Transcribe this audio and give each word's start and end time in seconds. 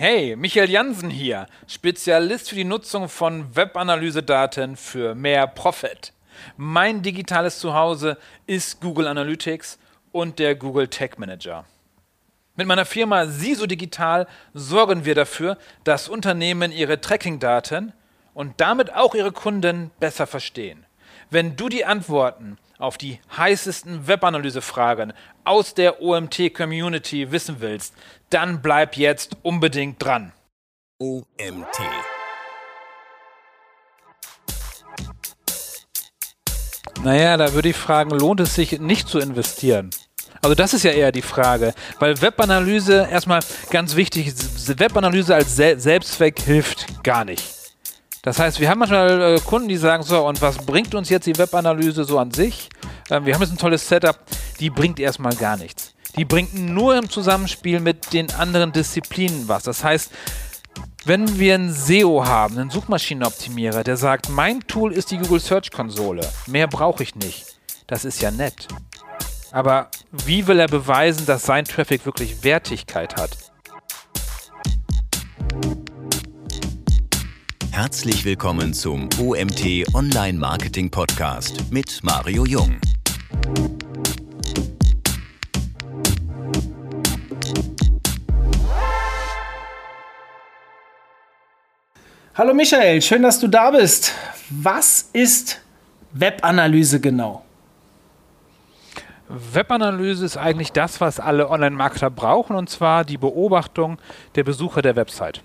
Hey, 0.00 0.36
Michael 0.36 0.70
Jansen 0.70 1.10
hier, 1.10 1.48
Spezialist 1.66 2.50
für 2.50 2.54
die 2.54 2.62
Nutzung 2.62 3.08
von 3.08 3.56
Webanalysedaten 3.56 4.76
für 4.76 5.16
mehr 5.16 5.48
Profit. 5.48 6.12
Mein 6.56 7.02
digitales 7.02 7.58
Zuhause 7.58 8.16
ist 8.46 8.80
Google 8.80 9.08
Analytics 9.08 9.76
und 10.12 10.38
der 10.38 10.54
Google 10.54 10.86
Tag 10.86 11.18
Manager. 11.18 11.64
Mit 12.54 12.68
meiner 12.68 12.84
Firma 12.84 13.26
SISO 13.26 13.66
Digital 13.66 14.28
sorgen 14.54 15.04
wir 15.04 15.16
dafür, 15.16 15.58
dass 15.82 16.08
Unternehmen 16.08 16.70
ihre 16.70 17.00
Tracking-Daten 17.00 17.92
und 18.34 18.60
damit 18.60 18.94
auch 18.94 19.16
ihre 19.16 19.32
Kunden 19.32 19.90
besser 19.98 20.28
verstehen. 20.28 20.86
Wenn 21.28 21.56
du 21.56 21.68
die 21.68 21.84
Antworten 21.84 22.56
auf 22.78 22.98
die 22.98 23.18
heißesten 23.36 24.06
Webanalysefragen 24.06 25.12
aus 25.48 25.74
der 25.74 26.02
OMT-Community 26.02 27.32
wissen 27.32 27.56
willst, 27.60 27.94
dann 28.30 28.60
bleib 28.60 28.96
jetzt 28.96 29.36
unbedingt 29.42 30.02
dran. 30.02 30.32
OMT. 30.98 31.78
Naja, 37.02 37.36
da 37.36 37.52
würde 37.54 37.68
ich 37.70 37.76
fragen, 37.76 38.10
lohnt 38.10 38.40
es 38.40 38.54
sich 38.54 38.78
nicht 38.80 39.08
zu 39.08 39.18
investieren? 39.18 39.90
Also 40.42 40.54
das 40.54 40.74
ist 40.74 40.82
ja 40.84 40.90
eher 40.90 41.12
die 41.12 41.22
Frage, 41.22 41.74
weil 41.98 42.20
Webanalyse 42.20 43.08
erstmal 43.10 43.40
ganz 43.70 43.96
wichtig, 43.96 44.32
Webanalyse 44.66 45.34
als 45.34 45.56
Selbstzweck 45.56 46.40
hilft 46.40 47.02
gar 47.02 47.24
nicht. 47.24 47.44
Das 48.22 48.38
heißt, 48.38 48.60
wir 48.60 48.68
haben 48.68 48.80
manchmal 48.80 49.36
äh, 49.36 49.40
Kunden, 49.40 49.68
die 49.68 49.76
sagen, 49.76 50.02
so, 50.02 50.26
und 50.26 50.42
was 50.42 50.58
bringt 50.58 50.94
uns 50.94 51.08
jetzt 51.08 51.26
die 51.26 51.38
Webanalyse 51.38 52.04
so 52.04 52.18
an 52.18 52.30
sich? 52.30 52.68
Ähm, 53.10 53.24
wir 53.24 53.34
haben 53.34 53.40
jetzt 53.40 53.52
ein 53.52 53.58
tolles 53.58 53.88
Setup, 53.88 54.18
die 54.60 54.70
bringt 54.70 54.98
erstmal 54.98 55.34
gar 55.34 55.56
nichts. 55.56 55.94
Die 56.16 56.24
bringt 56.24 56.54
nur 56.54 56.96
im 56.96 57.08
Zusammenspiel 57.08 57.80
mit 57.80 58.12
den 58.12 58.30
anderen 58.32 58.72
Disziplinen 58.72 59.48
was. 59.48 59.62
Das 59.62 59.84
heißt, 59.84 60.10
wenn 61.04 61.38
wir 61.38 61.54
einen 61.54 61.72
SEO 61.72 62.24
haben, 62.24 62.58
einen 62.58 62.70
Suchmaschinenoptimierer, 62.70 63.84
der 63.84 63.96
sagt, 63.96 64.28
mein 64.28 64.60
Tool 64.66 64.92
ist 64.92 65.10
die 65.10 65.18
Google 65.18 65.40
Search 65.40 65.70
Konsole, 65.70 66.28
mehr 66.46 66.66
brauche 66.66 67.02
ich 67.02 67.14
nicht, 67.14 67.58
das 67.86 68.04
ist 68.04 68.20
ja 68.20 68.30
nett. 68.30 68.68
Aber 69.52 69.90
wie 70.10 70.46
will 70.46 70.60
er 70.60 70.68
beweisen, 70.68 71.24
dass 71.24 71.44
sein 71.44 71.64
Traffic 71.64 72.04
wirklich 72.04 72.42
Wertigkeit 72.42 73.16
hat? 73.16 73.30
Herzlich 77.70 78.24
willkommen 78.24 78.74
zum 78.74 79.08
OMT 79.20 79.94
Online 79.94 80.38
Marketing 80.38 80.90
Podcast 80.90 81.70
mit 81.70 82.00
Mario 82.02 82.44
Jung. 82.44 82.78
Hallo 92.38 92.54
Michael, 92.54 93.02
schön, 93.02 93.22
dass 93.22 93.40
du 93.40 93.48
da 93.48 93.72
bist. 93.72 94.12
Was 94.48 95.08
ist 95.12 95.60
Webanalyse 96.12 97.00
genau? 97.00 97.42
Webanalyse 99.28 100.24
ist 100.24 100.36
eigentlich 100.36 100.70
das, 100.70 101.00
was 101.00 101.18
alle 101.18 101.50
Online-Marketer 101.50 102.10
brauchen, 102.10 102.54
und 102.54 102.70
zwar 102.70 103.04
die 103.04 103.16
Beobachtung 103.16 103.98
der 104.36 104.44
Besucher 104.44 104.82
der 104.82 104.94
Website. 104.94 105.42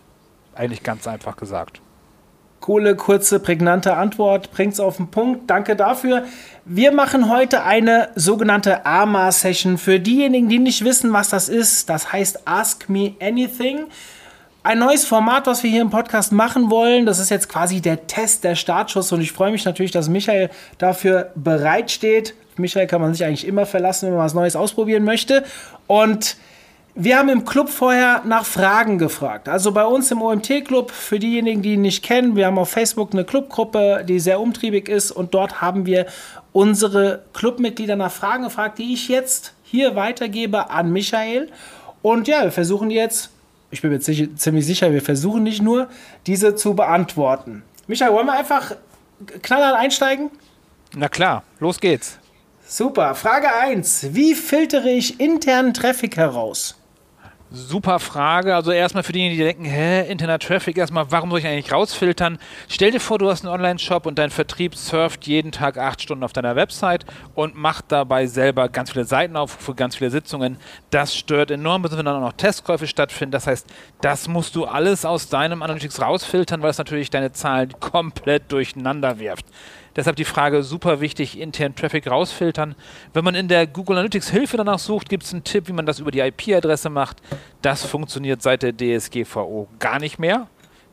Eigentlich 0.53 0.83
ganz 0.83 1.07
einfach 1.07 1.35
gesagt. 1.35 1.81
Coole, 2.59 2.95
kurze, 2.95 3.39
prägnante 3.39 3.95
Antwort, 3.97 4.51
bringt's 4.51 4.79
auf 4.79 4.97
den 4.97 5.07
Punkt. 5.07 5.49
Danke 5.49 5.75
dafür. 5.75 6.25
Wir 6.63 6.91
machen 6.91 7.27
heute 7.27 7.63
eine 7.63 8.09
sogenannte 8.13 8.85
AMA-Session 8.85 9.79
für 9.79 9.99
diejenigen, 9.99 10.47
die 10.47 10.59
nicht 10.59 10.85
wissen, 10.85 11.11
was 11.11 11.29
das 11.29 11.49
ist. 11.49 11.89
Das 11.89 12.13
heißt 12.13 12.47
Ask 12.47 12.87
Me 12.87 13.15
Anything. 13.19 13.87
Ein 14.65 14.79
neues 14.79 15.05
Format, 15.05 15.45
was 15.45 15.61
wir 15.61 15.69
hier 15.69 15.81
im 15.81 15.89
Podcast 15.89 16.31
machen 16.31 16.71
wollen. 16.71 17.05
Das 17.05 17.19
ist 17.19 17.29
jetzt 17.29 17.49
quasi 17.49 17.81
der 17.81 18.07
Test, 18.07 18.45
der 18.45 18.55
Startschuss. 18.55 19.11
Und 19.11 19.19
ich 19.19 19.33
freue 19.33 19.51
mich 19.51 19.65
natürlich, 19.65 19.91
dass 19.91 20.07
Michael 20.07 20.49
dafür 20.77 21.33
bereitsteht. 21.35 22.33
Michael 22.55 22.87
kann 22.87 23.01
man 23.01 23.13
sich 23.13 23.25
eigentlich 23.25 23.45
immer 23.45 23.65
verlassen, 23.65 24.07
wenn 24.07 24.15
man 24.15 24.23
was 24.23 24.33
Neues 24.33 24.55
ausprobieren 24.55 25.03
möchte. 25.03 25.43
Und 25.87 26.37
wir 26.95 27.17
haben 27.17 27.27
im 27.27 27.43
Club 27.43 27.67
vorher 27.67 28.21
nach 28.23 28.45
Fragen 28.45 28.97
gefragt. 28.97 29.49
Also 29.49 29.73
bei 29.73 29.83
uns 29.83 30.09
im 30.11 30.21
OMT-Club, 30.21 30.91
für 30.91 31.19
diejenigen, 31.19 31.61
die 31.61 31.73
ihn 31.73 31.81
nicht 31.81 32.01
kennen, 32.01 32.37
wir 32.37 32.45
haben 32.45 32.57
auf 32.57 32.69
Facebook 32.69 33.11
eine 33.11 33.25
Clubgruppe, 33.25 34.05
die 34.07 34.21
sehr 34.21 34.39
umtriebig 34.39 34.87
ist 34.87 35.11
und 35.11 35.33
dort 35.33 35.59
haben 35.59 35.85
wir 35.85 36.05
unsere 36.53 37.23
Clubmitglieder 37.33 37.97
nach 37.97 38.13
Fragen 38.13 38.45
gefragt, 38.45 38.77
die 38.77 38.93
ich 38.93 39.09
jetzt 39.09 39.55
hier 39.63 39.95
weitergebe 39.97 40.69
an 40.69 40.93
Michael. 40.93 41.49
Und 42.01 42.29
ja, 42.29 42.43
wir 42.43 42.51
versuchen 42.51 42.91
jetzt, 42.91 43.31
ich 43.73 43.81
bin 43.81 43.91
mir 43.91 43.99
ziemlich 43.99 44.65
sicher, 44.65 44.93
wir 44.93 45.01
versuchen 45.01 45.43
nicht 45.43 45.61
nur, 45.61 45.89
diese 46.27 46.55
zu 46.55 46.75
beantworten. 46.75 47.63
Michael, 47.87 48.13
wollen 48.13 48.27
wir 48.27 48.33
einfach 48.33 48.75
knallhart 49.41 49.75
einsteigen? 49.75 50.29
Na 50.95 51.09
klar, 51.09 51.43
los 51.59 51.79
geht's. 51.79 52.19
Super. 52.65 53.15
Frage 53.15 53.53
1. 53.53 54.13
Wie 54.13 54.35
filtere 54.35 54.89
ich 54.89 55.19
internen 55.19 55.73
Traffic 55.73 56.17
heraus? 56.17 56.77
Super 57.55 57.99
Frage. 57.99 58.55
Also 58.55 58.71
erstmal 58.71 59.03
für 59.03 59.11
diejenigen, 59.11 59.37
die 59.37 59.43
denken, 59.43 59.65
hä, 59.65 60.09
interner 60.09 60.39
Traffic, 60.39 60.75
erstmal, 60.75 61.11
warum 61.11 61.29
soll 61.29 61.37
ich 61.37 61.45
eigentlich 61.45 61.71
rausfiltern? 61.71 62.39
Stell 62.67 62.89
dir 62.89 62.99
vor, 62.99 63.19
du 63.19 63.29
hast 63.29 63.45
einen 63.45 63.53
Online-Shop 63.53 64.07
und 64.07 64.17
dein 64.17 64.31
Vertrieb 64.31 64.73
surft 64.73 65.27
jeden 65.27 65.51
Tag 65.51 65.77
acht 65.77 66.01
Stunden 66.01 66.23
auf 66.23 66.33
deiner 66.33 66.55
Website 66.55 67.05
und 67.35 67.55
macht 67.55 67.91
dabei 67.91 68.25
selber 68.25 68.69
ganz 68.69 68.89
viele 68.89 69.05
Seiten 69.05 69.35
auf 69.35 69.51
für 69.51 69.75
ganz 69.75 69.97
viele 69.97 70.09
Sitzungen. 70.09 70.57
Das 70.89 71.15
stört 71.15 71.51
enorm, 71.51 71.83
wenn 71.83 71.95
dann 71.95 72.07
auch 72.07 72.21
noch 72.21 72.33
Testkäufe 72.33 72.87
stattfinden. 72.87 73.33
Das 73.33 73.45
heißt, 73.45 73.67
das 74.01 74.27
musst 74.27 74.55
du 74.55 74.65
alles 74.65 75.05
aus 75.05 75.29
deinem 75.29 75.61
Analytics 75.61 76.01
rausfiltern, 76.01 76.63
weil 76.63 76.71
es 76.71 76.79
natürlich 76.79 77.11
deine 77.11 77.33
Zahlen 77.33 77.71
komplett 77.79 78.51
durcheinander 78.51 79.19
wirft. 79.19 79.45
Deshalb 79.95 80.15
die 80.15 80.25
Frage, 80.25 80.63
super 80.63 81.01
wichtig, 81.01 81.39
internen 81.39 81.75
Traffic 81.75 82.09
rausfiltern. 82.09 82.75
Wenn 83.13 83.23
man 83.23 83.35
in 83.35 83.47
der 83.47 83.67
Google 83.67 83.97
Analytics 83.97 84.31
Hilfe 84.31 84.57
danach 84.57 84.79
sucht, 84.79 85.07
gibt 85.07 85.23
es 85.23 85.33
einen 85.33 85.43
Tipp, 85.43 85.67
wie 85.67 85.73
man 85.73 85.85
das 85.85 85.99
über 85.99 86.11
die 86.11 86.19
IP-Adresse 86.19 86.89
macht. 86.89 87.17
Das 87.61 87.85
funktioniert 87.85 88.41
seit 88.41 88.63
der 88.63 88.73
DSGVO 88.75 89.67
gar 89.79 89.99
nicht 89.99 90.17
mehr, 90.17 90.47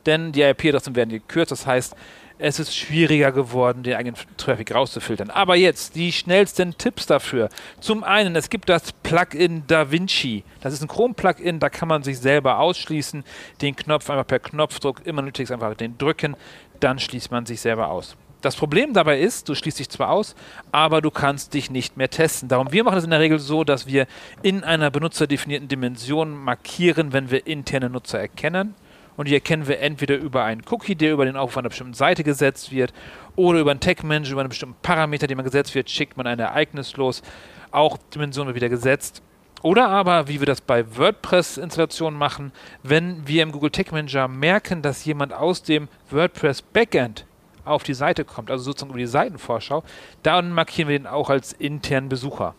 denn 0.05 0.31
die 0.31 0.41
IP-Adressen 0.41 0.95
werden 0.95 1.09
gekürzt. 1.09 1.51
Das 1.51 1.65
heißt, 1.65 1.95
es 2.43 2.59
ist 2.59 2.75
schwieriger 2.75 3.31
geworden, 3.31 3.83
den 3.83 3.95
eigenen 3.95 4.15
Traffic 4.37 4.73
rauszufiltern. 4.73 5.29
Aber 5.29 5.55
jetzt 5.55 5.95
die 5.95 6.11
schnellsten 6.11 6.75
Tipps 6.77 7.05
dafür. 7.05 7.49
Zum 7.79 8.03
einen, 8.03 8.35
es 8.35 8.49
gibt 8.49 8.67
das 8.67 8.93
Plugin 8.93 9.65
DaVinci. 9.67 10.43
Das 10.59 10.73
ist 10.73 10.81
ein 10.81 10.87
Chrome-Plugin, 10.87 11.59
da 11.59 11.69
kann 11.69 11.87
man 11.87 12.01
sich 12.01 12.17
selber 12.17 12.57
ausschließen. 12.57 13.23
Den 13.61 13.75
Knopf 13.75 14.09
einfach 14.09 14.25
per 14.25 14.39
Knopfdruck 14.39 15.05
im 15.05 15.19
Analytics 15.19 15.51
einfach 15.51 15.75
den 15.75 15.97
drücken, 15.99 16.35
dann 16.79 16.97
schließt 16.97 17.29
man 17.29 17.45
sich 17.45 17.61
selber 17.61 17.89
aus. 17.89 18.17
Das 18.41 18.55
Problem 18.55 18.93
dabei 18.93 19.19
ist, 19.19 19.49
du 19.49 19.55
schließt 19.55 19.77
dich 19.77 19.89
zwar 19.89 20.09
aus, 20.09 20.35
aber 20.71 21.01
du 21.01 21.11
kannst 21.11 21.53
dich 21.53 21.69
nicht 21.69 21.95
mehr 21.95 22.09
testen. 22.09 22.49
Darum, 22.49 22.71
wir 22.71 22.83
machen 22.83 22.97
es 22.97 23.03
in 23.03 23.11
der 23.11 23.19
Regel 23.19 23.37
so, 23.37 23.63
dass 23.63 23.85
wir 23.85 24.07
in 24.41 24.63
einer 24.63 24.89
benutzerdefinierten 24.89 25.67
Dimension 25.67 26.35
markieren, 26.35 27.13
wenn 27.13 27.29
wir 27.29 27.45
interne 27.45 27.89
Nutzer 27.89 28.19
erkennen. 28.19 28.73
Und 29.15 29.27
die 29.27 29.35
erkennen 29.35 29.67
wir 29.67 29.79
entweder 29.79 30.17
über 30.17 30.43
einen 30.43 30.63
Cookie, 30.69 30.95
der 30.95 31.13
über 31.13 31.25
den 31.25 31.35
Aufruf 31.35 31.57
einer 31.57 31.69
bestimmten 31.69 31.93
Seite 31.93 32.23
gesetzt 32.23 32.71
wird, 32.71 32.93
oder 33.35 33.59
über 33.59 33.71
einen 33.71 33.79
Tag-Manager, 33.79 34.31
über 34.31 34.41
einen 34.41 34.49
bestimmten 34.49 34.77
Parameter, 34.81 35.27
den 35.27 35.37
man 35.37 35.45
gesetzt 35.45 35.75
wird, 35.75 35.91
schickt 35.91 36.17
man 36.17 36.25
ein 36.25 36.39
Ereignis 36.39 36.97
los. 36.97 37.21
Auch 37.69 37.97
Dimension 38.15 38.47
wird 38.47 38.55
wieder 38.55 38.69
gesetzt. 38.69 39.21
Oder 39.61 39.89
aber, 39.89 40.27
wie 40.27 40.39
wir 40.39 40.47
das 40.47 40.61
bei 40.61 40.97
WordPress-Installationen 40.97 42.17
machen, 42.17 42.51
wenn 42.81 43.27
wir 43.27 43.43
im 43.43 43.51
Google 43.51 43.69
Tag 43.69 43.91
Manager 43.91 44.27
merken, 44.27 44.81
dass 44.81 45.05
jemand 45.05 45.33
aus 45.33 45.61
dem 45.61 45.87
WordPress 46.09 46.63
Backend 46.63 47.25
auf 47.65 47.83
die 47.83 47.93
Seite 47.93 48.25
kommt, 48.25 48.51
also 48.51 48.63
sozusagen 48.63 48.91
über 48.91 48.99
die 48.99 49.07
Seitenvorschau, 49.07 49.83
dann 50.23 50.51
markieren 50.51 50.89
wir 50.89 50.97
den 50.97 51.07
auch 51.07 51.29
als 51.29 51.53
internen 51.53 52.09
Besucher. 52.09 52.55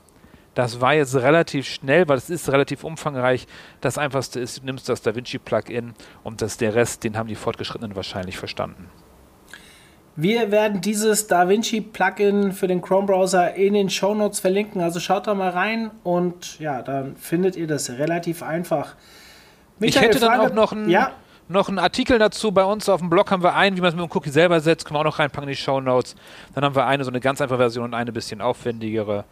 Das 0.54 0.80
war 0.80 0.94
jetzt 0.94 1.14
relativ 1.14 1.66
schnell, 1.66 2.08
weil 2.08 2.18
es 2.18 2.28
ist 2.28 2.50
relativ 2.50 2.84
umfangreich. 2.84 3.46
Das 3.80 3.96
einfachste 3.96 4.38
ist, 4.38 4.58
du 4.60 4.66
nimmst 4.66 4.88
das 4.88 5.00
DaVinci 5.00 5.38
Plugin 5.38 5.94
und 6.24 6.42
das, 6.42 6.58
der 6.58 6.74
Rest, 6.74 7.04
den 7.04 7.16
haben 7.16 7.28
die 7.28 7.36
Fortgeschrittenen 7.36 7.96
wahrscheinlich 7.96 8.36
verstanden. 8.36 8.90
Wir 10.14 10.50
werden 10.50 10.82
dieses 10.82 11.26
DaVinci 11.26 11.80
Plugin 11.80 12.52
für 12.52 12.66
den 12.66 12.82
Chrome 12.82 13.06
Browser 13.06 13.54
in 13.54 13.72
den 13.72 13.88
Show 13.88 14.14
Notes 14.14 14.40
verlinken. 14.40 14.82
Also 14.82 15.00
schaut 15.00 15.26
da 15.26 15.34
mal 15.34 15.48
rein 15.48 15.90
und 16.02 16.58
ja, 16.60 16.82
dann 16.82 17.16
findet 17.16 17.56
ihr 17.56 17.66
das 17.66 17.88
relativ 17.88 18.42
einfach. 18.42 18.94
Michael, 19.78 20.02
ich 20.02 20.08
hätte 20.08 20.20
dann 20.20 20.40
auch 20.40 20.52
noch 20.52 20.72
ein, 20.72 20.90
ja? 20.90 21.12
Noch 21.52 21.68
einen 21.68 21.78
Artikel 21.78 22.18
dazu. 22.18 22.52
Bei 22.52 22.64
uns 22.64 22.88
auf 22.88 23.00
dem 23.00 23.10
Blog 23.10 23.30
haben 23.30 23.42
wir 23.42 23.54
einen, 23.54 23.76
wie 23.76 23.80
man 23.80 23.88
es 23.88 23.94
mit 23.94 24.04
dem 24.04 24.10
Cookie 24.16 24.30
selber 24.30 24.60
setzt, 24.60 24.84
können 24.84 24.96
wir 24.96 25.00
auch 25.00 25.04
noch 25.04 25.18
reinpacken 25.18 25.48
in 25.48 25.54
die 25.54 25.60
Show 25.60 25.80
Notes. 25.80 26.14
Dann 26.54 26.64
haben 26.64 26.74
wir 26.74 26.86
eine 26.86 27.04
so 27.04 27.10
eine 27.10 27.20
ganz 27.20 27.40
einfache 27.40 27.58
Version 27.58 27.84
und 27.84 27.94
eine 27.94 28.12
bisschen 28.12 28.40
aufwendigere. 28.40 29.24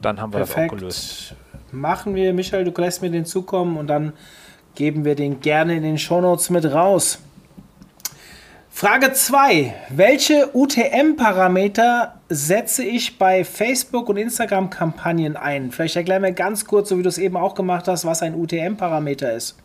Dann 0.00 0.20
haben 0.20 0.32
wir 0.32 0.38
Perfekt. 0.38 0.72
das 0.72 0.72
auch 0.72 0.78
gelöst. 0.78 1.34
Machen 1.72 2.14
wir, 2.14 2.32
Michael, 2.32 2.64
du 2.64 2.80
lässt 2.80 3.02
mir 3.02 3.10
den 3.10 3.24
zukommen 3.24 3.76
und 3.76 3.86
dann 3.88 4.12
geben 4.74 5.04
wir 5.04 5.14
den 5.14 5.40
gerne 5.40 5.76
in 5.76 5.82
den 5.82 5.98
Show 5.98 6.20
Notes 6.20 6.50
mit 6.50 6.64
raus. 6.66 7.18
Frage 8.70 9.14
2. 9.14 9.74
Welche 9.88 10.50
UTM-Parameter 10.54 12.20
setze 12.28 12.84
ich 12.84 13.18
bei 13.18 13.42
Facebook 13.42 14.10
und 14.10 14.18
Instagram-Kampagnen 14.18 15.36
ein? 15.36 15.72
Vielleicht 15.72 15.96
erklär 15.96 16.20
mir 16.20 16.32
ganz 16.32 16.66
kurz, 16.66 16.90
so 16.90 16.98
wie 16.98 17.02
du 17.02 17.08
es 17.08 17.16
eben 17.16 17.38
auch 17.38 17.54
gemacht 17.54 17.88
hast, 17.88 18.04
was 18.04 18.20
ein 18.20 18.34
UTM-Parameter 18.34 19.32
ist. 19.32 19.56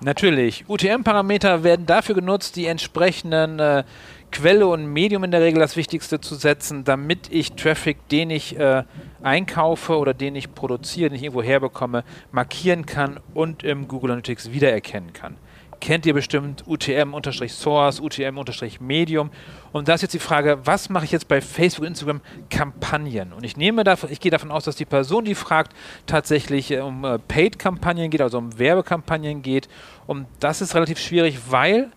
Natürlich. 0.00 0.64
UTM-Parameter 0.68 1.64
werden 1.64 1.86
dafür 1.86 2.14
genutzt, 2.14 2.54
die 2.54 2.66
entsprechenden 2.66 3.58
äh, 3.58 3.82
Quelle 4.30 4.66
und 4.68 4.86
Medium 4.86 5.24
in 5.24 5.30
der 5.30 5.40
Regel 5.40 5.60
das 5.60 5.76
Wichtigste 5.76 6.20
zu 6.20 6.34
setzen, 6.34 6.84
damit 6.84 7.32
ich 7.32 7.54
Traffic, 7.54 8.08
den 8.08 8.30
ich 8.30 8.58
äh, 8.58 8.84
einkaufe 9.22 9.96
oder 9.96 10.14
den 10.14 10.36
ich 10.36 10.54
produziere, 10.54 11.10
den 11.10 11.16
ich 11.16 11.22
irgendwo 11.24 11.42
herbekomme, 11.42 12.04
markieren 12.30 12.86
kann 12.86 13.18
und 13.34 13.64
im 13.64 13.88
Google 13.88 14.12
Analytics 14.12 14.52
wiedererkennen 14.52 15.12
kann. 15.12 15.36
Kennt 15.80 16.06
ihr 16.06 16.14
bestimmt 16.14 16.64
UTM-Source, 16.66 18.00
UTM-Medium. 18.00 19.30
Und 19.72 19.88
da 19.88 19.94
ist 19.94 20.02
jetzt 20.02 20.14
die 20.14 20.18
Frage, 20.18 20.58
was 20.64 20.88
mache 20.88 21.04
ich 21.04 21.12
jetzt 21.12 21.28
bei 21.28 21.40
Facebook 21.40 21.86
Instagram 21.86 22.20
Kampagnen? 22.50 23.32
Und 23.32 23.44
ich 23.44 23.56
nehme 23.56 23.84
davon, 23.84 24.10
ich 24.10 24.20
gehe 24.20 24.30
davon 24.30 24.50
aus, 24.50 24.64
dass 24.64 24.76
die 24.76 24.84
Person, 24.84 25.24
die 25.24 25.34
fragt, 25.34 25.72
tatsächlich 26.06 26.70
äh, 26.72 26.80
um 26.80 27.04
äh, 27.04 27.18
Paid-Kampagnen 27.18 28.10
geht, 28.10 28.20
also 28.20 28.38
um 28.38 28.58
Werbekampagnen 28.58 29.42
geht. 29.42 29.68
Und 30.06 30.26
das 30.40 30.60
ist 30.60 30.74
relativ 30.74 30.98
schwierig, 30.98 31.38
weil 31.48 31.90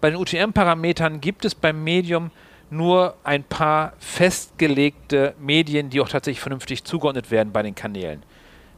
bei 0.00 0.10
den 0.10 0.18
UTM-Parametern 0.20 1.20
gibt 1.20 1.44
es 1.44 1.54
beim 1.54 1.82
Medium 1.82 2.30
nur 2.70 3.16
ein 3.24 3.42
paar 3.42 3.94
festgelegte 3.98 5.34
Medien, 5.40 5.90
die 5.90 6.00
auch 6.00 6.08
tatsächlich 6.08 6.40
vernünftig 6.40 6.84
zugeordnet 6.84 7.30
werden 7.30 7.52
bei 7.52 7.62
den 7.62 7.74
Kanälen. 7.74 8.22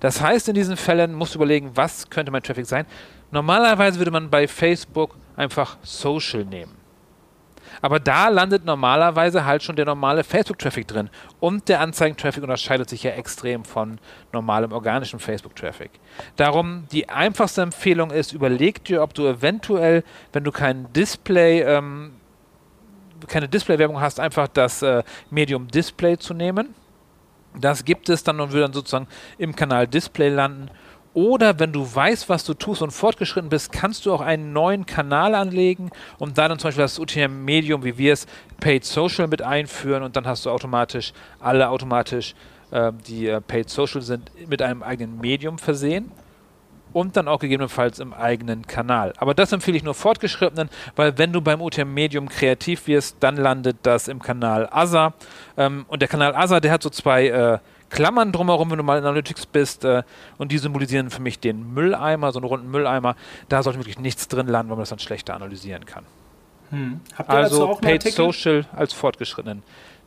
Das 0.00 0.22
heißt, 0.22 0.48
in 0.48 0.54
diesen 0.54 0.76
Fällen 0.76 1.12
musst 1.12 1.34
du 1.34 1.38
überlegen, 1.38 1.72
was 1.74 2.08
könnte 2.08 2.32
mein 2.32 2.42
Traffic 2.42 2.66
sein. 2.66 2.86
Normalerweise 3.30 3.98
würde 3.98 4.10
man 4.10 4.30
bei 4.30 4.48
Facebook 4.48 5.16
einfach 5.36 5.76
Social 5.82 6.44
nehmen. 6.44 6.80
Aber 7.82 7.98
da 7.98 8.28
landet 8.28 8.64
normalerweise 8.64 9.44
halt 9.44 9.62
schon 9.62 9.76
der 9.76 9.86
normale 9.86 10.24
Facebook-Traffic 10.24 10.86
drin. 10.86 11.08
Und 11.38 11.68
der 11.68 11.80
Anzeigen-Traffic 11.80 12.42
unterscheidet 12.42 12.90
sich 12.90 13.02
ja 13.02 13.12
extrem 13.12 13.64
von 13.64 13.98
normalem 14.32 14.72
organischem 14.72 15.18
Facebook-Traffic. 15.18 15.90
Darum 16.36 16.84
die 16.92 17.08
einfachste 17.08 17.62
Empfehlung 17.62 18.10
ist, 18.10 18.32
überleg 18.32 18.84
dir, 18.84 19.02
ob 19.02 19.14
du 19.14 19.26
eventuell, 19.26 20.04
wenn 20.32 20.44
du 20.44 20.50
kein 20.50 20.92
Display, 20.92 21.62
ähm, 21.62 22.12
keine 23.28 23.48
Display-Werbung 23.48 24.00
hast, 24.00 24.20
einfach 24.20 24.48
das 24.48 24.82
äh, 24.82 25.02
Medium 25.30 25.68
Display 25.68 26.18
zu 26.18 26.34
nehmen. 26.34 26.74
Das 27.58 27.84
gibt 27.84 28.08
es 28.08 28.22
dann 28.22 28.40
und 28.40 28.52
würde 28.52 28.62
dann 28.62 28.72
sozusagen 28.72 29.08
im 29.38 29.56
Kanal 29.56 29.86
Display 29.88 30.28
landen 30.28 30.70
oder 31.12 31.58
wenn 31.58 31.72
du 31.72 31.86
weißt, 31.92 32.28
was 32.28 32.44
du 32.44 32.54
tust 32.54 32.82
und 32.82 32.92
fortgeschritten 32.92 33.50
bist, 33.50 33.72
kannst 33.72 34.06
du 34.06 34.12
auch 34.12 34.20
einen 34.20 34.52
neuen 34.52 34.86
Kanal 34.86 35.34
anlegen 35.34 35.90
und 36.18 36.38
da 36.38 36.48
dann 36.48 36.58
zum 36.58 36.68
Beispiel 36.68 36.84
das 36.84 36.98
UTM-Medium, 36.98 37.82
wie 37.84 37.98
wir 37.98 38.12
es, 38.12 38.26
Paid 38.60 38.84
Social 38.84 39.26
mit 39.26 39.42
einführen 39.42 40.02
und 40.02 40.16
dann 40.16 40.26
hast 40.26 40.46
du 40.46 40.50
automatisch 40.50 41.12
alle 41.40 41.68
automatisch, 41.68 42.34
äh, 42.70 42.92
die 43.06 43.26
äh, 43.26 43.40
Paid 43.40 43.70
Social 43.70 44.02
sind, 44.02 44.30
mit 44.48 44.62
einem 44.62 44.82
eigenen 44.82 45.20
Medium 45.20 45.58
versehen 45.58 46.12
und 46.92 47.16
dann 47.16 47.28
auch 47.28 47.38
gegebenenfalls 47.38 47.98
im 47.98 48.12
eigenen 48.12 48.66
Kanal. 48.66 49.12
Aber 49.16 49.34
das 49.34 49.52
empfehle 49.52 49.76
ich 49.76 49.82
nur 49.82 49.94
Fortgeschrittenen, 49.94 50.68
weil 50.96 51.18
wenn 51.18 51.32
du 51.32 51.40
beim 51.40 51.60
UTM-Medium 51.60 52.28
kreativ 52.28 52.86
wirst, 52.86 53.16
dann 53.20 53.36
landet 53.36 53.78
das 53.82 54.08
im 54.08 54.20
Kanal 54.20 54.68
ASA. 54.70 55.14
Ähm, 55.56 55.84
und 55.88 56.02
der 56.02 56.08
Kanal 56.08 56.34
ASA, 56.34 56.60
der 56.60 56.72
hat 56.72 56.82
so 56.82 56.90
zwei 56.90 57.28
äh, 57.28 57.58
Klammern 57.90 58.32
drumherum, 58.32 58.70
wenn 58.70 58.78
du 58.78 58.84
mal 58.84 58.98
in 58.98 59.04
Analytics 59.04 59.46
bist. 59.46 59.84
Äh, 59.84 60.02
und 60.38 60.52
die 60.52 60.58
symbolisieren 60.58 61.10
für 61.10 61.20
mich 61.20 61.38
den 61.38 61.74
Mülleimer, 61.74 62.32
so 62.32 62.38
einen 62.38 62.46
runden 62.46 62.70
Mülleimer. 62.70 63.16
Da 63.48 63.62
sollte 63.62 63.78
wirklich 63.78 63.98
nichts 63.98 64.28
drin 64.28 64.46
landen, 64.46 64.70
weil 64.70 64.76
man 64.76 64.82
das 64.82 64.90
dann 64.90 64.98
schlechter 64.98 65.34
analysieren 65.34 65.84
kann. 65.84 66.04
Hm. 66.70 67.00
also 67.26 67.74
Paid 67.80 68.02
Social 68.02 68.64
als 68.74 68.92
Fortgeschrittenen. 68.92 69.62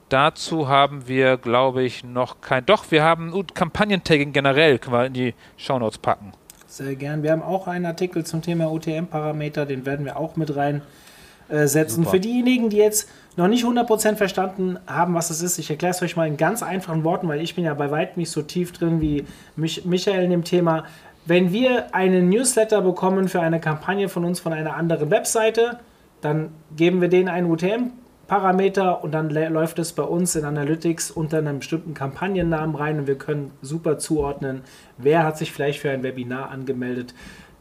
Dazu 0.09 0.67
haben 0.67 1.07
wir, 1.07 1.37
glaube 1.37 1.83
ich, 1.83 2.03
noch 2.03 2.39
kein. 2.41 2.65
Doch, 2.65 2.91
wir 2.91 3.03
haben 3.03 3.33
uh, 3.33 3.43
Kampagnentagging 3.53 4.31
generell, 4.31 4.79
können 4.79 4.95
wir 4.95 5.05
in 5.05 5.13
die 5.13 5.33
Shownotes 5.57 5.97
packen. 5.97 6.33
Sehr 6.67 6.95
gern. 6.95 7.23
Wir 7.23 7.31
haben 7.31 7.41
auch 7.41 7.67
einen 7.67 7.85
Artikel 7.85 8.25
zum 8.25 8.41
Thema 8.41 8.71
UTM-Parameter, 8.71 9.65
den 9.65 9.85
werden 9.85 10.05
wir 10.05 10.17
auch 10.17 10.35
mit 10.35 10.55
reinsetzen. 10.55 12.05
Äh, 12.05 12.09
Für 12.09 12.19
diejenigen, 12.19 12.69
die 12.69 12.77
jetzt 12.77 13.09
noch 13.35 13.47
nicht 13.47 13.65
100% 13.65 14.15
verstanden 14.15 14.77
haben, 14.85 15.13
was 15.15 15.29
das 15.29 15.41
ist, 15.41 15.57
ich 15.57 15.69
erkläre 15.69 15.91
es 15.91 16.01
euch 16.01 16.15
mal 16.15 16.27
in 16.27 16.37
ganz 16.37 16.61
einfachen 16.61 17.03
Worten, 17.03 17.27
weil 17.27 17.41
ich 17.41 17.55
bin 17.55 17.63
ja 17.63 17.73
bei 17.73 17.89
weitem 17.89 18.19
nicht 18.19 18.31
so 18.31 18.41
tief 18.41 18.71
drin 18.71 19.01
wie 19.01 19.25
Mich 19.55 19.85
Michael 19.85 20.23
in 20.23 20.29
dem 20.29 20.43
Thema. 20.43 20.85
Wenn 21.25 21.51
wir 21.51 21.95
einen 21.95 22.29
Newsletter 22.29 22.81
bekommen 22.81 23.29
für 23.29 23.41
eine 23.41 23.59
Kampagne 23.59 24.09
von 24.09 24.25
uns 24.25 24.39
von 24.39 24.53
einer 24.53 24.75
anderen 24.75 25.09
Webseite, 25.09 25.79
dann 26.21 26.49
geben 26.75 27.01
wir 27.01 27.07
denen 27.07 27.29
einen 27.29 27.49
UTM-Parameter 27.49 29.03
und 29.03 29.13
dann 29.13 29.29
läuft 29.29 29.79
es 29.79 29.93
bei 29.93 30.03
uns 30.03 30.35
in 30.35 30.45
Analytics 30.45 31.11
unter 31.11 31.37
einem 31.37 31.59
bestimmten 31.59 31.93
Kampagnennamen 31.93 32.75
rein 32.75 32.99
und 32.99 33.07
wir 33.07 33.17
können 33.17 33.51
super 33.61 33.97
zuordnen, 33.97 34.61
wer 34.97 35.23
hat 35.23 35.37
sich 35.37 35.51
vielleicht 35.51 35.79
für 35.79 35.91
ein 35.91 36.03
Webinar 36.03 36.49
angemeldet, 36.49 37.13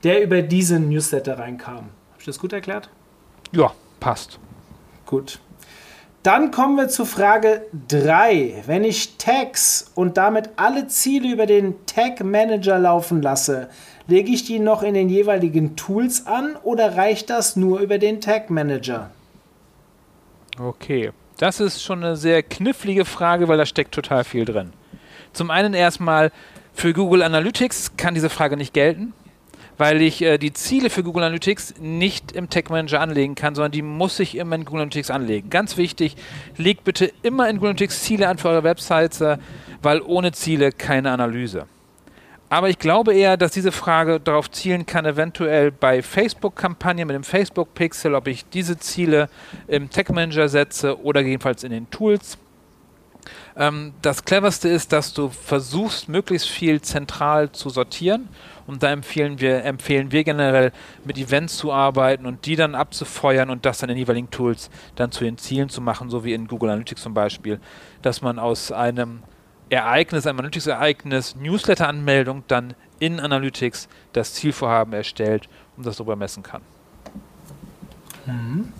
der 0.05 0.23
über 0.23 0.43
diesen 0.43 0.89
Newsletter 0.89 1.39
reinkam. 1.39 1.77
Habe 1.77 2.19
ich 2.19 2.27
das 2.27 2.39
gut 2.39 2.53
erklärt? 2.53 2.91
Ja, 3.53 3.73
passt. 4.01 4.39
Gut. 5.07 5.39
Dann 6.23 6.53
kommen 6.53 6.77
wir 6.77 6.89
zu 6.89 7.05
Frage 7.05 7.67
3. 7.89 8.63
Wenn 8.67 8.85
ich 8.85 9.17
Tags 9.17 9.91
und 9.97 10.17
damit 10.17 10.51
alle 10.55 10.87
Ziele 10.87 11.33
über 11.33 11.47
den 11.47 11.85
Tag 11.87 12.23
Manager 12.23 12.79
laufen 12.79 13.21
lasse, 13.23 13.69
lege 14.07 14.31
ich 14.31 14.45
die 14.45 14.61
noch 14.61 14.85
in 14.85 14.95
den 14.95 15.09
jeweiligen 15.09 15.75
Tools 15.75 16.27
an 16.29 16.55
oder 16.63 16.97
reicht 16.97 17.29
das 17.29 17.57
nur 17.57 17.81
über 17.81 17.99
den 17.99 18.21
Tag 18.21 18.51
Manager? 18.51 19.11
Okay, 20.61 21.11
das 21.39 21.59
ist 21.59 21.83
schon 21.83 22.05
eine 22.05 22.15
sehr 22.15 22.45
knifflige 22.45 23.05
Frage, 23.05 23.49
weil 23.49 23.59
da 23.59 23.67
steckt 23.67 23.93
total 23.93 24.23
viel 24.23 24.45
drin. 24.45 24.73
Zum 25.33 25.51
einen 25.51 25.75
erstmal, 25.75 26.31
für 26.73 26.93
Google 26.93 27.23
Analytics 27.23 27.97
kann 27.97 28.15
diese 28.15 28.31
Frage 28.31 28.57
nicht 28.57 28.75
gelten 28.75 29.13
weil 29.79 30.03
ich 30.03 30.23
äh, 30.23 30.39
die 30.39 30.53
Ziele 30.53 30.91
für 30.91 31.03
Google 31.03 31.25
Analytics 31.25 31.75
nicht 31.81 32.33
im 32.33 32.49
Tech 32.51 32.69
Manager 32.69 33.01
anlegen 33.01 33.35
kann, 33.35 33.55
sondern 33.55 33.73
die 33.73 33.83
muss 33.83 34.19
ich 34.21 34.37
immer 34.37 34.57
in 34.57 34.65
Google 34.65 34.83
Analytics 34.83 35.11
anlegen. 35.11 35.51
Ganz 35.51 35.77
wichtig, 35.77 36.17
legt 36.57 36.85
bitte 36.85 37.13
immer 37.23 37.49
in 37.49 37.57
Google 37.57 37.71
Analytics 37.71 38.03
Ziele 38.03 38.29
an 38.29 38.39
für 38.39 38.49
eure 38.49 38.65
Websites, 38.65 39.21
äh, 39.21 39.39
weil 39.83 40.01
ohne 40.03 40.33
Ziele 40.33 40.73
keine 40.73 41.11
Analyse. 41.11 41.67
Aber 42.53 42.69
ich 42.69 42.79
glaube 42.79 43.15
eher, 43.15 43.39
dass 43.39 43.53
diese 43.53 43.73
Frage 43.73 44.21
darauf 44.21 44.51
zielen 44.51 44.85
kann, 44.85 45.07
eventuell 45.07 45.73
bei 45.73 46.03
Facebook-Kampagnen 46.03 47.07
mit 47.07 47.15
dem 47.15 47.25
Facebook-Pixel, 47.25 48.15
ob 48.15 48.29
ich 48.29 48.45
diese 48.51 48.79
Ziele 48.79 49.31
im 49.69 49.89
Tech 49.89 50.11
Manager 50.11 50.51
setze 50.51 51.03
oder 51.03 51.23
jedenfalls 51.23 51.65
in 51.65 51.73
den 51.73 51.91
Tools. 51.91 52.37
Ähm, 53.57 53.95
das 54.03 54.27
cleverste 54.27 54.69
ist, 54.69 54.93
dass 54.93 55.15
du 55.15 55.31
versuchst, 55.31 56.11
möglichst 56.11 56.49
viel 56.49 56.83
zentral 56.83 57.51
zu 57.53 57.71
sortieren 57.71 58.29
und 58.67 58.83
da 58.83 58.91
empfehlen 58.91 59.41
wir, 59.41 59.65
empfehlen 59.65 60.13
wir 60.13 60.25
generell, 60.25 60.73
mit 61.05 61.19
Events 61.19 61.57
zu 61.57 61.73
arbeiten 61.73 62.27
und 62.27 62.47
die 62.47 62.57
dann 62.57 62.75
abzufeuern 62.75 63.51
und 63.51 63.65
das 63.65 63.79
dann 63.79 63.91
in 63.91 63.97
jeweiligen 63.97 64.31
Tools 64.31 64.71
dann 64.97 65.11
zu 65.11 65.25
den 65.25 65.39
Zielen 65.39 65.69
zu 65.69 65.81
machen, 65.81 66.11
so 66.11 66.25
wie 66.25 66.33
in 66.33 66.47
Google 66.47 66.71
Analytics 66.71 67.03
zum 67.03 67.15
Beispiel, 67.15 67.61
dass 68.03 68.23
man 68.23 68.39
aus 68.39 68.73
einem 68.73 69.23
Ereignis, 69.69 70.27
einem 70.27 70.39
Analytics-Ereignis, 70.41 71.35
Newsletter-Anmeldung 71.37 72.45
dann 72.47 72.75
in 72.99 73.21
Analytics 73.21 73.89
das 74.13 74.35
Zielvorhaben 74.35 74.93
erstellt 74.93 75.49
und 75.77 75.87
das 75.87 75.97
darüber 75.97 76.17
messen 76.17 76.43
kann. 76.43 76.63
Mhm. 78.27 78.73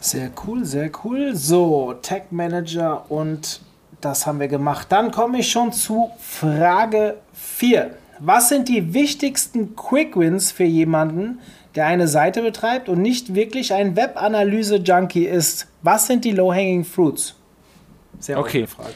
Sehr 0.00 0.30
cool, 0.46 0.64
sehr 0.64 0.90
cool. 1.02 1.34
So, 1.34 1.94
Tag 2.02 2.30
Manager 2.30 3.10
und 3.10 3.60
das 4.00 4.26
haben 4.26 4.38
wir 4.38 4.48
gemacht. 4.48 4.86
Dann 4.90 5.10
komme 5.10 5.40
ich 5.40 5.50
schon 5.50 5.72
zu 5.72 6.10
Frage 6.20 7.16
4. 7.32 7.96
Was 8.20 8.48
sind 8.48 8.68
die 8.68 8.94
wichtigsten 8.94 9.76
Quick 9.76 10.16
Wins 10.16 10.52
für 10.52 10.64
jemanden, 10.64 11.40
der 11.74 11.86
eine 11.86 12.08
Seite 12.08 12.42
betreibt 12.42 12.88
und 12.88 13.00
nicht 13.00 13.34
wirklich 13.34 13.72
ein 13.72 13.96
Webanalyse-Junkie 13.96 15.26
ist? 15.26 15.68
Was 15.82 16.06
sind 16.06 16.24
die 16.24 16.32
Low-Hanging 16.32 16.84
Fruits? 16.84 17.34
Sehr 18.18 18.38
okay. 18.38 18.66
Frage. 18.66 18.94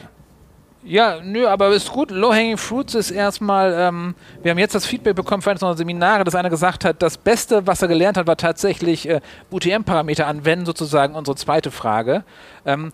Ja, 0.85 1.21
nö, 1.23 1.47
aber 1.47 1.69
ist 1.69 1.89
gut. 1.89 2.11
Low-Hanging 2.11 2.57
Fruits 2.57 2.93
ist 2.93 3.11
erstmal, 3.11 3.73
ähm, 3.73 4.15
wir 4.41 4.51
haben 4.51 4.57
jetzt 4.57 4.75
das 4.75 4.85
Feedback 4.85 5.15
bekommen 5.15 5.41
für 5.41 5.51
eines 5.51 5.63
unserer 5.63 5.77
Seminare, 5.77 6.25
dass 6.25 6.35
einer 6.35 6.49
gesagt 6.49 6.83
hat, 6.83 7.01
das 7.01 7.17
Beste, 7.17 7.65
was 7.65 7.81
er 7.81 7.87
gelernt 7.87 8.17
hat, 8.17 8.27
war 8.27 8.35
tatsächlich 8.35 9.07
äh, 9.07 9.21
UTM-Parameter 9.49 10.27
anwenden, 10.27 10.65
sozusagen 10.65 11.15
unsere 11.15 11.37
zweite 11.37 11.71
Frage. 11.71 12.25
Ähm, 12.65 12.91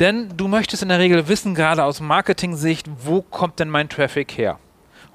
denn 0.00 0.30
du 0.36 0.48
möchtest 0.48 0.82
in 0.82 0.88
der 0.88 0.98
Regel 0.98 1.28
wissen, 1.28 1.54
gerade 1.54 1.84
aus 1.84 2.00
Marketing-Sicht, 2.00 2.86
wo 3.04 3.20
kommt 3.20 3.58
denn 3.58 3.68
mein 3.68 3.90
Traffic 3.90 4.38
her? 4.38 4.58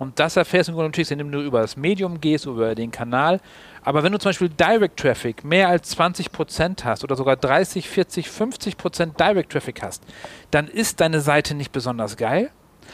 Und 0.01 0.17
das 0.17 0.35
erfährst 0.35 0.67
du 0.67 0.73
natürlich, 0.73 1.11
indem 1.11 1.31
du 1.31 1.41
über 1.41 1.61
das 1.61 1.77
Medium 1.77 2.19
gehst, 2.19 2.47
über 2.47 2.73
den 2.73 2.89
Kanal. 2.89 3.39
Aber 3.83 4.01
wenn 4.01 4.11
du 4.11 4.17
zum 4.17 4.29
Beispiel 4.29 4.49
Direct 4.49 4.99
Traffic 4.99 5.43
mehr 5.43 5.67
als 5.67 5.95
20% 5.95 6.83
hast 6.83 7.03
oder 7.03 7.15
sogar 7.15 7.35
30, 7.35 7.87
40, 7.87 8.25
50% 8.25 9.15
Direct 9.15 9.51
Traffic 9.51 9.83
hast, 9.83 10.01
dann 10.49 10.67
ist 10.67 11.01
deine 11.01 11.21
Seite 11.21 11.53
nicht 11.53 11.71
besonders 11.71 12.17
geil, 12.17 12.49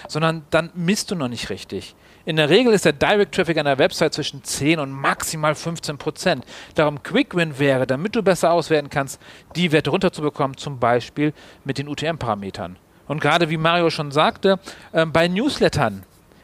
sondern 0.10 0.44
dann 0.50 0.70
misst 0.76 1.10
du 1.10 1.16
noch 1.16 1.30
nicht 1.30 1.50
richtig. 1.50 1.96
In 2.26 2.36
der 2.36 2.50
Regel 2.50 2.74
ist 2.74 2.84
der 2.84 2.92
Direct 2.92 3.34
Traffic 3.34 3.58
an 3.58 3.68
der 3.68 3.80
Website 3.80 4.14
zwischen 4.14 4.44
10 4.44 4.80
und 4.80 4.92
maximal 4.92 5.54
15% 5.54 6.42
Darum 6.76 7.04
Quick 7.04 7.36
Win 7.36 7.58
wäre, 7.58 7.88
damit 7.88 8.18
du 8.18 8.22
besser 8.22 8.52
auswerten 8.52 8.90
kannst, 8.90 9.22
die 9.56 9.72
Werte 9.72 9.92
runterzubekommen, 9.92 10.58
zum 10.58 10.78
Beispiel 10.78 11.34
mit 11.64 11.78
den 11.78 11.88
UTM-Parametern. 11.88 12.76
Und 13.08 13.22
gerade 13.22 13.50
wie 13.50 13.56
Mario 13.56 13.90
schon 13.92 14.12
sagte, 14.12 14.60
äh, 14.92 15.06
bei 15.06 15.30
Newslettern 15.30 16.04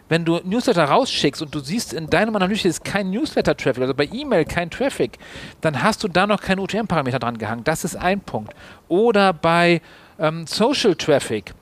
wenn 0.10 0.26
du 0.26 0.40
Newsletter 0.44 0.86
rausschickst 0.86 1.42
und 1.42 1.54
du 1.54 1.60
siehst 1.60 1.94
in 1.94 2.10
deinem 2.10 2.36
Analyse 2.36 2.68
ist 2.68 2.84
kein 2.84 3.10
Newsletter-Traffic, 3.10 3.82
also 3.82 3.94
bei 3.94 4.10
E-Mail 4.12 4.46
kein 4.46 4.70
Traffic, 4.70 5.18
dann 5.62 5.82
hast 5.82 6.04
du 6.04 6.08
da 6.08 6.28
noch 6.28 6.42
keinen 6.42 6.60
UTM-Parameter 6.60 7.20
dran 7.20 7.38
gehangen. 7.38 7.64
Das 7.64 7.84
ist 7.84 7.96
ein 7.96 8.22
Punkt. 8.22 8.54
Oder 8.88 9.34
bei 9.34 9.82
ähm, 10.20 10.46
Social 10.46 10.96
Traffic, 10.96 11.54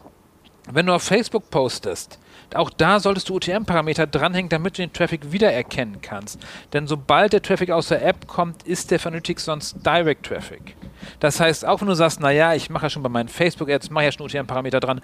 wenn 0.72 0.86
du 0.86 0.94
auf 0.94 1.04
Facebook 1.04 1.50
postest, 1.50 2.20
auch 2.54 2.70
da 2.70 3.00
solltest 3.00 3.30
du 3.30 3.36
UTM-Parameter 3.36 4.08
dranhängen, 4.08 4.50
damit 4.50 4.78
du 4.78 4.82
den 4.82 4.92
Traffic 4.92 5.32
wiedererkennen 5.32 6.02
kannst. 6.02 6.40
Denn 6.74 6.86
sobald 6.86 7.34
der 7.34 7.42
Traffic 7.42 7.72
aus 7.72 7.88
der 7.88 8.06
App 8.06 8.28
kommt, 8.28 8.64
ist 8.64 8.92
der 8.92 9.00
Analytics 9.06 9.46
sonst 9.46 9.86
Direct 9.86 10.26
Traffic. 10.26 10.76
Das 11.20 11.40
heißt, 11.40 11.66
auch 11.66 11.80
wenn 11.82 11.88
du 11.88 11.94
sagst, 11.94 12.20
naja, 12.20 12.54
ich 12.54 12.70
mache 12.70 12.88
ja 12.88 12.90
schon 12.90 13.04
bei 13.04 13.10
meinen 13.10 13.30
Facebook-Ads, 13.30 13.90
mache 13.90 14.06
ja 14.06 14.12
schon 14.12 14.26
UTM-Parameter 14.26 14.80
dran, 14.80 15.02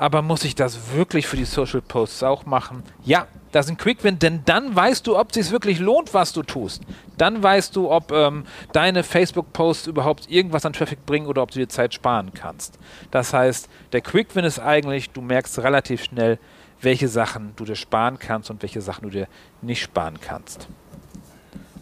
aber 0.00 0.22
muss 0.22 0.44
ich 0.44 0.54
das 0.54 0.94
wirklich 0.94 1.26
für 1.26 1.36
die 1.36 1.44
Social 1.44 1.82
Posts 1.82 2.22
auch 2.22 2.46
machen? 2.46 2.82
Ja, 3.04 3.26
das 3.52 3.66
ist 3.66 3.72
ein 3.72 3.76
Quick-Win, 3.76 4.18
denn 4.18 4.40
dann 4.46 4.74
weißt 4.74 5.06
du, 5.06 5.18
ob 5.18 5.28
es 5.28 5.34
sich 5.34 5.52
wirklich 5.52 5.78
lohnt, 5.78 6.14
was 6.14 6.32
du 6.32 6.42
tust. 6.42 6.82
Dann 7.18 7.42
weißt 7.42 7.76
du, 7.76 7.90
ob 7.90 8.10
ähm, 8.10 8.44
deine 8.72 9.02
Facebook-Posts 9.02 9.88
überhaupt 9.88 10.30
irgendwas 10.30 10.64
an 10.64 10.72
Traffic 10.72 11.04
bringen 11.04 11.26
oder 11.26 11.42
ob 11.42 11.50
du 11.50 11.58
dir 11.58 11.68
Zeit 11.68 11.92
sparen 11.92 12.32
kannst. 12.32 12.78
Das 13.10 13.34
heißt, 13.34 13.68
der 13.92 14.00
Quick-Win 14.00 14.46
ist 14.46 14.58
eigentlich, 14.58 15.10
du 15.10 15.20
merkst 15.20 15.58
relativ 15.58 16.04
schnell, 16.04 16.38
welche 16.80 17.08
Sachen 17.08 17.52
du 17.56 17.66
dir 17.66 17.76
sparen 17.76 18.18
kannst 18.18 18.50
und 18.50 18.62
welche 18.62 18.80
Sachen 18.80 19.02
du 19.02 19.10
dir 19.10 19.28
nicht 19.60 19.82
sparen 19.82 20.18
kannst. 20.18 20.66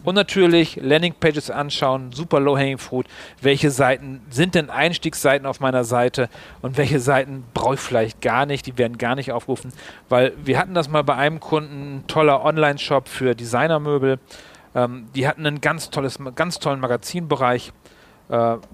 Und 0.03 0.15
natürlich 0.15 0.77
Landingpages 0.77 1.51
anschauen, 1.51 2.11
super 2.13 2.39
low-hanging 2.39 2.77
fruit. 2.77 3.05
Welche 3.41 3.69
Seiten 3.69 4.21
sind 4.29 4.55
denn 4.55 4.69
Einstiegsseiten 4.69 5.45
auf 5.45 5.59
meiner 5.59 5.83
Seite 5.83 6.29
und 6.61 6.77
welche 6.77 6.99
Seiten 6.99 7.43
brauche 7.53 7.73
ich 7.75 7.79
vielleicht 7.79 8.21
gar 8.21 8.45
nicht, 8.45 8.65
die 8.65 8.77
werden 8.77 8.97
gar 8.97 9.15
nicht 9.15 9.31
aufgerufen, 9.31 9.73
weil 10.07 10.33
wir 10.43 10.57
hatten 10.57 10.73
das 10.73 10.89
mal 10.89 11.03
bei 11.03 11.15
einem 11.15 11.39
Kunden, 11.39 11.97
ein 11.97 12.07
toller 12.07 12.43
Online-Shop 12.43 13.07
für 13.09 13.35
Designermöbel. 13.35 14.19
Ähm, 14.75 15.07
die 15.15 15.27
hatten 15.27 15.45
einen 15.45 15.61
ganz, 15.61 15.89
tolles, 15.89 16.19
ganz 16.35 16.59
tollen 16.59 16.79
Magazinbereich, 16.79 17.73
äh, 18.29 18.33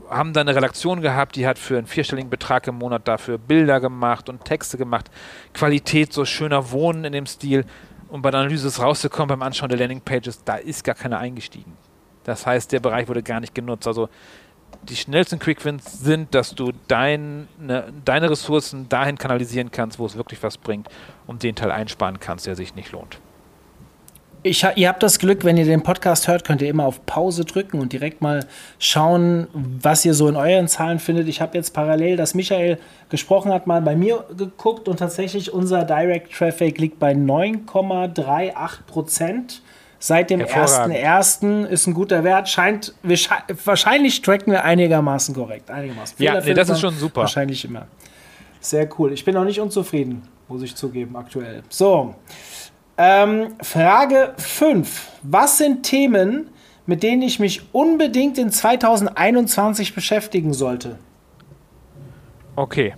haben 0.09 0.33
da 0.33 0.41
eine 0.41 0.55
Redaktion 0.55 1.01
gehabt, 1.01 1.37
die 1.37 1.47
hat 1.47 1.57
für 1.57 1.77
einen 1.77 1.87
vierstelligen 1.87 2.29
Betrag 2.29 2.67
im 2.67 2.75
Monat 2.75 3.07
dafür 3.07 3.37
Bilder 3.37 3.79
gemacht 3.79 4.29
und 4.29 4.43
Texte 4.45 4.77
gemacht. 4.77 5.09
Qualität, 5.53 6.13
so 6.13 6.25
schöner 6.25 6.71
Wohnen 6.71 7.05
in 7.05 7.13
dem 7.13 7.25
Stil 7.25 7.65
und 8.09 8.21
bei 8.21 8.31
der 8.31 8.41
Analyse 8.41 8.67
ist 8.67 8.79
rausgekommen 8.79 9.29
beim 9.29 9.41
Anschauen 9.41 9.69
der 9.69 9.77
Landingpages, 9.77 10.43
da 10.43 10.55
ist 10.55 10.83
gar 10.83 10.95
keiner 10.95 11.19
eingestiegen. 11.19 11.73
Das 12.23 12.45
heißt, 12.45 12.71
der 12.71 12.79
Bereich 12.79 13.07
wurde 13.07 13.23
gar 13.23 13.39
nicht 13.39 13.53
genutzt. 13.53 13.87
Also 13.87 14.09
die 14.83 14.95
schnellsten 14.95 15.39
Quickwins 15.39 15.99
sind, 15.99 16.33
dass 16.33 16.53
du 16.53 16.71
dein, 16.87 17.47
ne, 17.59 17.91
deine 18.03 18.29
Ressourcen 18.29 18.89
dahin 18.89 19.17
kanalisieren 19.17 19.71
kannst, 19.71 19.99
wo 19.99 20.05
es 20.05 20.15
wirklich 20.15 20.41
was 20.43 20.57
bringt 20.57 20.89
und 21.27 21.43
den 21.43 21.55
Teil 21.55 21.71
einsparen 21.71 22.19
kannst, 22.19 22.47
der 22.47 22.55
sich 22.55 22.75
nicht 22.75 22.91
lohnt. 22.91 23.19
Ich, 24.47 24.63
ihr 24.75 24.89
habt 24.89 25.01
das 25.01 25.17
Glück, 25.17 25.43
wenn 25.43 25.57
ihr 25.57 25.65
den 25.65 25.81
Podcast 25.81 26.27
hört, 26.27 26.45
könnt 26.45 26.61
ihr 26.61 26.69
immer 26.69 26.85
auf 26.85 27.03
Pause 27.07 27.45
drücken 27.45 27.79
und 27.79 27.91
direkt 27.91 28.21
mal 28.21 28.45
schauen, 28.77 29.47
was 29.53 30.05
ihr 30.05 30.13
so 30.13 30.27
in 30.27 30.35
euren 30.35 30.67
Zahlen 30.67 30.99
findet. 30.99 31.27
Ich 31.27 31.41
habe 31.41 31.57
jetzt 31.57 31.73
parallel, 31.73 32.15
dass 32.15 32.35
Michael 32.35 32.77
gesprochen 33.09 33.51
hat, 33.51 33.65
mal 33.65 33.81
bei 33.81 33.95
mir 33.95 34.23
geguckt 34.37 34.87
und 34.87 34.97
tatsächlich 34.99 35.51
unser 35.51 35.83
Direct 35.83 36.31
Traffic 36.31 36.77
liegt 36.77 36.99
bei 36.99 37.13
9,38 37.13 38.83
Prozent. 38.85 39.63
Seit 39.97 40.29
dem 40.29 40.41
1.1. 40.41 41.65
ist 41.65 41.87
ein 41.87 41.95
guter 41.95 42.23
Wert. 42.23 42.47
Scheint, 42.47 42.93
wir, 43.01 43.17
wahrscheinlich 43.63 44.21
tracken 44.21 44.53
wir 44.53 44.63
einigermaßen 44.63 45.33
korrekt. 45.33 45.71
Einigermaßen. 45.71 46.23
ja, 46.23 46.39
nee, 46.39 46.53
das 46.53 46.69
ist 46.69 46.81
schon 46.81 46.93
super. 46.93 47.21
Wahrscheinlich 47.21 47.65
immer. 47.65 47.87
Sehr 48.59 48.87
cool. 48.99 49.11
Ich 49.11 49.25
bin 49.25 49.33
noch 49.33 49.45
nicht 49.45 49.59
unzufrieden, 49.59 50.21
muss 50.47 50.61
ich 50.61 50.75
zugeben, 50.75 51.15
aktuell. 51.15 51.63
So. 51.69 52.13
Ähm, 52.97 53.55
Frage 53.61 54.33
5. 54.37 55.09
Was 55.23 55.57
sind 55.57 55.83
Themen, 55.83 56.49
mit 56.85 57.03
denen 57.03 57.21
ich 57.21 57.39
mich 57.39 57.73
unbedingt 57.73 58.37
in 58.37 58.51
2021 58.51 59.93
beschäftigen 59.93 60.53
sollte? 60.53 60.97
Okay. 62.55 62.93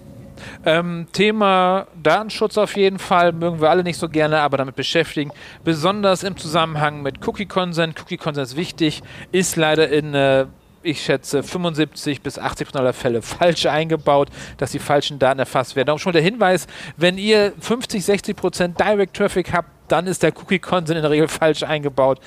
Ähm, 0.66 1.08
Thema 1.14 1.88
Datenschutz 2.02 2.60
auf 2.60 2.76
jeden 2.76 3.00
Fall, 3.00 3.32
mögen 3.32 3.60
wir 3.60 3.72
alle 3.72 3.84
nicht 3.84 3.98
so 3.98 4.08
gerne, 4.08 4.40
aber 4.42 4.58
damit 4.58 4.76
beschäftigen. 4.76 5.32
Besonders 5.64 6.22
im 6.22 6.38
Zusammenhang 6.38 7.02
mit 7.02 7.28
Cookie 7.28 7.48
Consent. 7.48 8.00
Cookie 8.00 8.18
Consent 8.18 8.50
ist 8.50 8.56
wichtig, 8.56 9.02
ist 9.32 9.56
leider 9.56 9.90
in 9.90 10.14
äh, 10.14 10.46
ich 10.84 11.04
schätze, 11.04 11.44
75 11.44 12.22
bis 12.22 12.40
80 12.40 12.68
Prozent 12.68 12.82
aller 12.82 12.94
Fälle 12.94 13.22
falsch 13.22 13.66
eingebaut, 13.66 14.30
dass 14.58 14.72
die 14.72 14.80
falschen 14.80 15.20
Daten 15.20 15.40
erfasst 15.40 15.76
werden. 15.76 15.88
Darum 15.88 16.00
schon 16.00 16.14
der 16.14 16.22
Hinweis, 16.22 16.68
wenn 16.96 17.18
ihr 17.18 17.54
50, 17.60 18.06
60 18.06 18.36
Prozent 18.36 18.80
Direct 18.80 19.16
Traffic 19.16 19.52
habt, 19.54 19.70
dann 19.88 20.08
ist 20.08 20.24
der 20.24 20.36
Cookie-Consent 20.36 20.98
in 20.98 21.02
der 21.02 21.12
Regel 21.12 21.28
falsch 21.28 21.64
eingebaut. 21.64 22.20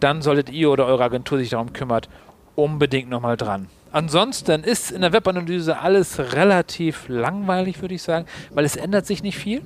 Dann 0.00 0.22
solltet 0.22 0.50
ihr 0.50 0.70
oder 0.70 0.86
eure 0.86 1.04
Agentur 1.04 1.38
sich 1.38 1.50
darum 1.50 1.72
kümmert, 1.72 2.08
unbedingt 2.54 3.10
nochmal 3.10 3.36
dran. 3.36 3.68
Ansonsten 3.92 4.62
ist 4.62 4.92
in 4.92 5.00
der 5.00 5.12
Webanalyse 5.12 5.80
alles 5.80 6.20
relativ 6.32 7.08
langweilig, 7.08 7.80
würde 7.80 7.96
ich 7.96 8.02
sagen, 8.02 8.24
weil 8.54 8.64
es 8.64 8.76
ändert 8.76 9.04
sich 9.04 9.24
nicht 9.24 9.36
viel. 9.36 9.62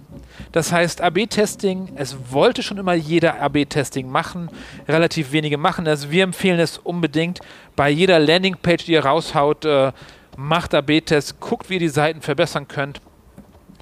Das 0.50 0.72
heißt, 0.72 1.02
AB-Testing, 1.02 1.92
es 1.96 2.16
wollte 2.30 2.62
schon 2.62 2.78
immer 2.78 2.94
jeder 2.94 3.40
AB-Testing 3.42 4.08
machen, 4.08 4.48
relativ 4.88 5.32
wenige 5.32 5.58
machen 5.58 5.86
es. 5.86 6.10
Wir 6.10 6.24
empfehlen 6.24 6.58
es 6.58 6.78
unbedingt. 6.78 7.40
Bei 7.76 7.90
jeder 7.90 8.18
Landingpage, 8.18 8.86
die 8.86 8.92
ihr 8.92 9.04
raushaut, 9.04 9.66
äh, 9.66 9.92
macht 10.38 10.74
AB-Tests, 10.74 11.38
guckt, 11.38 11.68
wie 11.68 11.74
ihr 11.74 11.80
die 11.80 11.88
Seiten 11.88 12.22
verbessern 12.22 12.66
könnt 12.66 13.02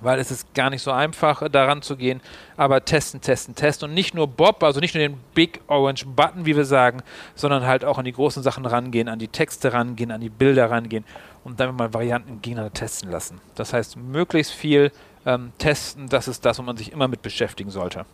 weil 0.02 0.18
es 0.18 0.30
ist 0.30 0.54
gar 0.54 0.70
nicht 0.70 0.82
so 0.82 0.90
einfach, 0.90 1.48
daran 1.48 1.82
zu 1.82 1.96
gehen. 1.96 2.20
Aber 2.56 2.84
testen, 2.84 3.20
testen, 3.20 3.54
testen. 3.54 3.88
Und 3.88 3.94
nicht 3.94 4.14
nur 4.14 4.26
Bob, 4.26 4.62
also 4.62 4.80
nicht 4.80 4.94
nur 4.94 5.02
den 5.02 5.18
Big 5.34 5.60
Orange 5.66 6.04
Button, 6.06 6.46
wie 6.46 6.56
wir 6.56 6.64
sagen, 6.64 7.02
sondern 7.34 7.66
halt 7.66 7.84
auch 7.84 7.98
an 7.98 8.04
die 8.04 8.12
großen 8.12 8.42
Sachen 8.42 8.66
rangehen, 8.66 9.08
an 9.08 9.18
die 9.18 9.28
Texte 9.28 9.72
rangehen, 9.72 10.10
an 10.10 10.20
die 10.20 10.28
Bilder 10.30 10.70
rangehen 10.70 11.04
und 11.44 11.60
dann 11.60 11.74
mal 11.76 11.92
Varianten 11.92 12.40
gegeneinander 12.42 12.74
testen 12.74 13.10
lassen. 13.10 13.40
Das 13.54 13.72
heißt, 13.72 13.96
möglichst 13.96 14.52
viel 14.52 14.92
ähm, 15.26 15.52
testen, 15.58 16.08
das 16.08 16.28
ist 16.28 16.44
das, 16.44 16.58
wo 16.58 16.62
man 16.62 16.76
sich 16.76 16.92
immer 16.92 17.08
mit 17.08 17.22
beschäftigen 17.22 17.70
sollte. 17.70 18.04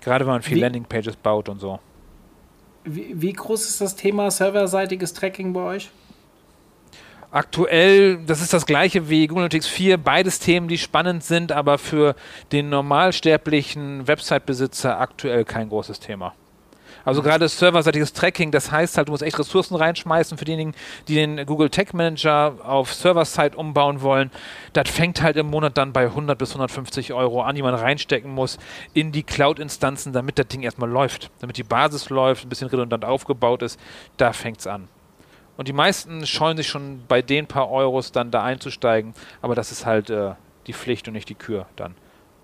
Gerade 0.00 0.24
wenn 0.24 0.32
man 0.32 0.42
viel 0.42 0.56
wie, 0.56 0.60
Landingpages 0.60 1.16
baut 1.16 1.48
und 1.48 1.58
so. 1.58 1.78
Wie, 2.84 3.20
wie 3.20 3.32
groß 3.32 3.68
ist 3.68 3.80
das 3.80 3.96
Thema 3.96 4.30
serverseitiges 4.30 5.12
Tracking 5.12 5.52
bei 5.52 5.60
euch? 5.60 5.90
Aktuell, 7.32 8.18
das 8.26 8.42
ist 8.42 8.52
das 8.52 8.66
gleiche 8.66 9.08
wie 9.08 9.28
Google 9.28 9.44
Analytics 9.44 9.68
4, 9.68 9.98
beides 9.98 10.40
Themen, 10.40 10.66
die 10.66 10.78
spannend 10.78 11.22
sind, 11.22 11.52
aber 11.52 11.78
für 11.78 12.16
den 12.50 12.70
normalsterblichen 12.70 14.08
Website-Besitzer 14.08 14.98
aktuell 14.98 15.44
kein 15.44 15.68
großes 15.68 16.00
Thema. 16.00 16.34
Also 17.04 17.22
gerade 17.22 17.48
serverseitiges 17.48 18.12
Tracking, 18.14 18.50
das 18.50 18.72
heißt 18.72 18.96
halt, 18.96 19.06
du 19.06 19.12
musst 19.12 19.22
echt 19.22 19.38
Ressourcen 19.38 19.76
reinschmeißen 19.76 20.38
für 20.38 20.44
diejenigen, 20.44 20.74
die 21.06 21.14
den 21.14 21.46
Google 21.46 21.70
Tag 21.70 21.94
Manager 21.94 22.56
auf 22.64 22.92
Server-Side 22.92 23.56
umbauen 23.56 24.02
wollen. 24.02 24.32
Das 24.72 24.90
fängt 24.90 25.22
halt 25.22 25.36
im 25.36 25.46
Monat 25.46 25.78
dann 25.78 25.92
bei 25.92 26.06
100 26.06 26.36
bis 26.36 26.50
150 26.50 27.12
Euro 27.12 27.42
an, 27.42 27.54
die 27.54 27.62
man 27.62 27.74
reinstecken 27.74 28.34
muss 28.34 28.58
in 28.92 29.12
die 29.12 29.22
Cloud-Instanzen, 29.22 30.12
damit 30.12 30.36
das 30.36 30.48
Ding 30.48 30.62
erstmal 30.62 30.90
läuft, 30.90 31.30
damit 31.40 31.56
die 31.56 31.62
Basis 31.62 32.10
läuft, 32.10 32.44
ein 32.44 32.48
bisschen 32.48 32.68
redundant 32.68 33.04
aufgebaut 33.04 33.62
ist. 33.62 33.78
Da 34.16 34.32
fängt 34.32 34.58
es 34.58 34.66
an. 34.66 34.88
Und 35.60 35.68
die 35.68 35.74
meisten 35.74 36.26
scheuen 36.26 36.56
sich 36.56 36.68
schon 36.68 37.02
bei 37.06 37.20
den 37.20 37.46
paar 37.46 37.70
Euros 37.70 38.12
dann 38.12 38.30
da 38.30 38.42
einzusteigen, 38.42 39.12
aber 39.42 39.54
das 39.54 39.70
ist 39.70 39.84
halt 39.84 40.08
äh, 40.08 40.30
die 40.66 40.72
Pflicht 40.72 41.06
und 41.06 41.12
nicht 41.12 41.28
die 41.28 41.34
Kür 41.34 41.66
dann. 41.76 41.96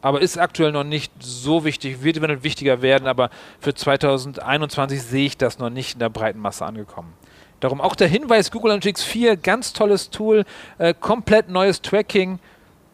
Aber 0.03 0.21
ist 0.21 0.37
aktuell 0.37 0.71
noch 0.71 0.85
nicht 0.85 1.11
so 1.19 1.65
wichtig, 1.65 2.03
wird 2.03 2.19
eventuell 2.19 2.43
wichtiger 2.43 2.83
werden, 2.83 3.09
aber 3.09 3.31
für 3.59 3.73
2021 3.73 5.03
sehe 5.03 5.25
ich 5.25 5.39
das 5.39 5.59
noch 5.59 5.71
nicht 5.71 5.95
in 5.95 6.01
der 6.01 6.11
breiten 6.11 6.39
Masse 6.41 6.67
angekommen. 6.67 7.15
Darum 7.61 7.81
auch 7.81 7.97
der 7.97 8.09
Hinweis, 8.09 8.51
Google 8.51 8.73
Analytics 8.73 9.05
4, 9.05 9.39
ganz 9.39 9.73
tolles 9.73 10.11
Tool, 10.11 10.45
äh, 10.77 10.93
komplett 10.93 11.49
neues 11.49 11.81
Tracking, 11.81 12.39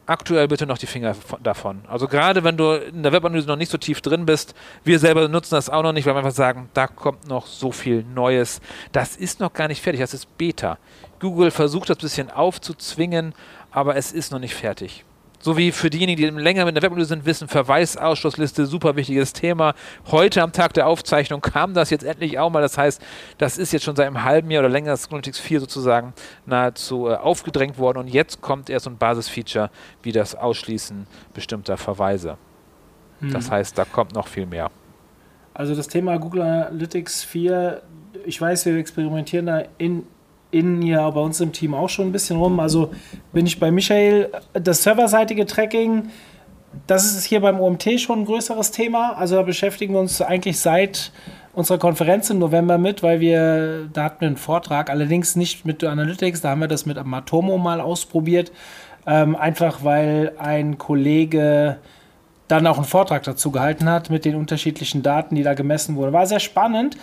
aktuell 0.07 0.49
bitte 0.49 0.67
noch 0.67 0.79
die 0.79 0.87
Finger 0.87 1.15
davon. 1.43 1.83
Also 1.89 2.09
gerade 2.09 2.45
wenn 2.45 2.57
du 2.57 2.73
in 2.73 3.03
der 3.03 3.13
Webanalyse 3.13 3.47
noch 3.47 3.57
nicht 3.57 3.71
so 3.71 3.79
tief 3.79 4.01
drin 4.01 4.27
bist, 4.27 4.55
wir 4.85 4.99
selber 4.99 5.29
nutzen 5.29 5.55
das 5.55 5.69
auch 5.69 5.83
noch 5.83 5.93
nicht, 5.93 6.07
weil 6.07 6.15
wir 6.15 6.19
einfach 6.19 6.33
sagen, 6.33 6.69
da 6.75 6.87
kommt 6.87 7.29
noch 7.29 7.47
so 7.47 7.73
viel 7.73 8.05
Neues. 8.15 8.61
Das 8.93 9.17
ist 9.17 9.41
noch 9.41 9.53
gar 9.53 9.69
nicht 9.69 9.83
fertig, 9.83 10.01
das 10.01 10.15
ist 10.15 10.37
Beta. 10.39 10.79
Google 11.21 11.51
versucht 11.51 11.89
das 11.89 11.99
ein 11.99 12.01
bisschen 12.01 12.31
aufzuzwingen, 12.31 13.35
aber 13.71 13.97
es 13.97 14.13
ist 14.13 14.33
noch 14.33 14.41
nicht 14.41 14.55
fertig. 14.55 15.05
So 15.45 15.57
wie 15.57 15.73
für 15.73 15.91
diejenigen, 15.91 16.37
die 16.37 16.41
länger 16.41 16.65
mit 16.65 16.77
der 16.77 16.85
Webanalyse 16.85 17.09
sind, 17.09 17.27
wissen, 17.27 17.49
Verweisausschlussliste, 17.49 18.65
super 18.65 18.95
wichtiges 18.95 19.33
Thema. 19.33 19.75
Heute 20.07 20.41
am 20.41 20.53
Tag 20.53 20.73
der 20.75 20.87
Aufzeichnung 20.87 21.41
kam 21.41 21.75
das 21.75 21.91
jetzt 21.91 22.05
endlich 22.05 22.39
auch 22.39 22.49
mal. 22.49 22.63
Das 22.63 22.79
heißt, 22.79 23.03
das 23.39 23.59
ist 23.59 23.73
jetzt 23.73 23.83
schon 23.83 23.97
seit 23.97 24.07
einem 24.07 24.23
halben 24.23 24.53
Jahr 24.53 24.61
oder 24.61 24.69
länger, 24.69 24.93
das 24.93 25.09
Analytics 25.09 25.41
4 25.41 25.59
sozusagen 25.59 26.15
nahezu 26.47 27.09
äh, 27.09 27.17
aufgedrängt 27.17 27.77
worden. 27.77 27.99
Und 27.99 28.09
jetzt 28.09 28.41
kommt 28.41 28.71
erst 28.71 28.85
so 28.85 28.91
ein 28.91 28.99
Basisfeature 28.99 29.71
wie 30.05 30.13
das 30.13 30.37
Ausschließen 30.37 31.09
bestimmter 31.35 31.77
Verweise. 31.77 32.39
Hm. 33.19 33.33
Das 33.33 33.51
heißt, 33.51 33.77
da 33.77 33.85
kommt 33.85 34.15
noch 34.15 34.29
viel 34.29 34.47
mehr. 34.47 34.71
Also 35.55 35.75
das 35.75 35.89
Thema 35.89 36.19
Google 36.19 36.43
Analytics 36.43 37.25
4, 37.25 37.83
ich 38.25 38.41
weiß, 38.41 38.65
wir 38.67 38.77
experimentieren 38.77 39.47
da 39.47 39.65
in 39.79 40.05
in 40.53 40.81
ja 40.83 41.11
bei 41.11 41.21
uns 41.21 41.41
im 41.41 41.51
Team 41.51 41.75
auch 41.75 41.89
schon 41.89 42.07
ein 42.07 42.13
bisschen 42.13 42.37
rum. 42.37 42.61
Also 42.61 42.93
bin 43.33 43.47
ich 43.47 43.59
bei 43.59 43.73
Michael, 43.73 44.31
das 44.55 44.85
serverseitige 44.85 45.47
Tracking 45.47 46.11
das 46.87 47.05
ist 47.05 47.25
hier 47.25 47.41
beim 47.41 47.61
OMT 47.61 48.01
schon 48.01 48.21
ein 48.21 48.25
größeres 48.25 48.71
Thema. 48.71 49.13
Also 49.17 49.37
da 49.37 49.43
beschäftigen 49.43 49.95
wir 49.95 50.01
uns 50.01 50.21
eigentlich 50.21 50.59
seit 50.59 51.13
unserer 51.53 51.79
Konferenz 51.79 52.31
im 52.31 52.39
November 52.39 52.79
mit, 52.79 53.03
weil 53.03 53.21
wir, 53.21 53.89
da 53.93 54.05
hatten 54.05 54.21
wir 54.21 54.29
einen 54.29 54.37
Vortrag, 54.37 54.89
allerdings 54.89 55.37
nicht 55.37 55.67
mit 55.67 55.85
Analytics, 55.85 56.41
da 56.41 56.51
haben 56.51 56.61
wir 56.61 56.69
das 56.69 56.87
mit 56.87 57.03
Matomo 57.05 57.59
mal 57.59 57.81
ausprobiert. 57.81 58.53
Ähm, 59.07 59.37
einfach 59.37 59.83
weil 59.83 60.33
ein 60.39 60.79
Kollege 60.79 61.79
dann 62.49 62.67
auch 62.67 62.77
einen 62.77 62.87
Vortrag 62.87 63.25
dazu 63.25 63.51
gehalten 63.51 63.89
hat 63.89 64.11
mit 64.11 64.25
den 64.25 64.37
unterschiedlichen 64.37 65.03
Daten, 65.03 65.35
die 65.35 65.43
da 65.43 65.55
gemessen 65.55 65.97
wurden. 65.97 66.13
War 66.13 66.27
sehr 66.27 66.41
spannend. 66.41 66.97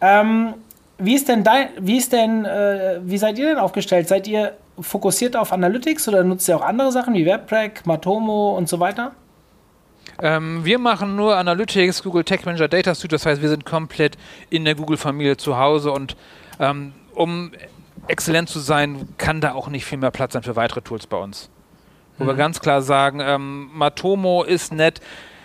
Ähm, 0.00 0.54
wie 1.00 1.14
ist 1.14 1.28
denn 1.28 1.42
dein, 1.44 1.68
wie 1.80 1.96
ist 1.96 2.12
denn, 2.12 2.44
äh, 2.44 3.00
wie 3.02 3.18
seid 3.18 3.38
ihr 3.38 3.46
denn 3.46 3.58
aufgestellt? 3.58 4.08
Seid 4.08 4.28
ihr 4.28 4.56
fokussiert 4.78 5.36
auf 5.36 5.52
Analytics 5.52 6.08
oder 6.08 6.22
nutzt 6.22 6.48
ihr 6.48 6.56
auch 6.56 6.62
andere 6.62 6.92
Sachen 6.92 7.14
wie 7.14 7.26
WebTrack, 7.26 7.86
Matomo 7.86 8.56
und 8.56 8.68
so 8.68 8.80
weiter? 8.80 9.12
Ähm, 10.22 10.64
wir 10.64 10.78
machen 10.78 11.16
nur 11.16 11.36
Analytics, 11.36 12.02
Google 12.02 12.24
Tech 12.24 12.44
Manager, 12.44 12.68
Data 12.68 12.94
Studio. 12.94 13.16
Das 13.16 13.26
heißt, 13.26 13.42
wir 13.42 13.48
sind 13.48 13.64
komplett 13.64 14.16
in 14.50 14.64
der 14.64 14.74
Google-Familie 14.74 15.36
zu 15.36 15.58
Hause 15.58 15.92
und 15.92 16.16
ähm, 16.58 16.92
um 17.14 17.52
exzellent 18.06 18.48
zu 18.48 18.58
sein, 18.58 19.08
kann 19.18 19.40
da 19.40 19.52
auch 19.52 19.68
nicht 19.68 19.84
viel 19.84 19.98
mehr 19.98 20.10
Platz 20.10 20.32
sein 20.32 20.42
für 20.42 20.56
weitere 20.56 20.82
Tools 20.82 21.06
bei 21.06 21.16
uns. 21.16 21.50
Wo 22.18 22.24
mhm. 22.24 22.28
wir 22.28 22.34
ganz 22.34 22.60
klar 22.60 22.82
sagen, 22.82 23.20
ähm, 23.20 23.70
Matomo 23.72 24.42
ist 24.42 24.72
nett. 24.72 25.00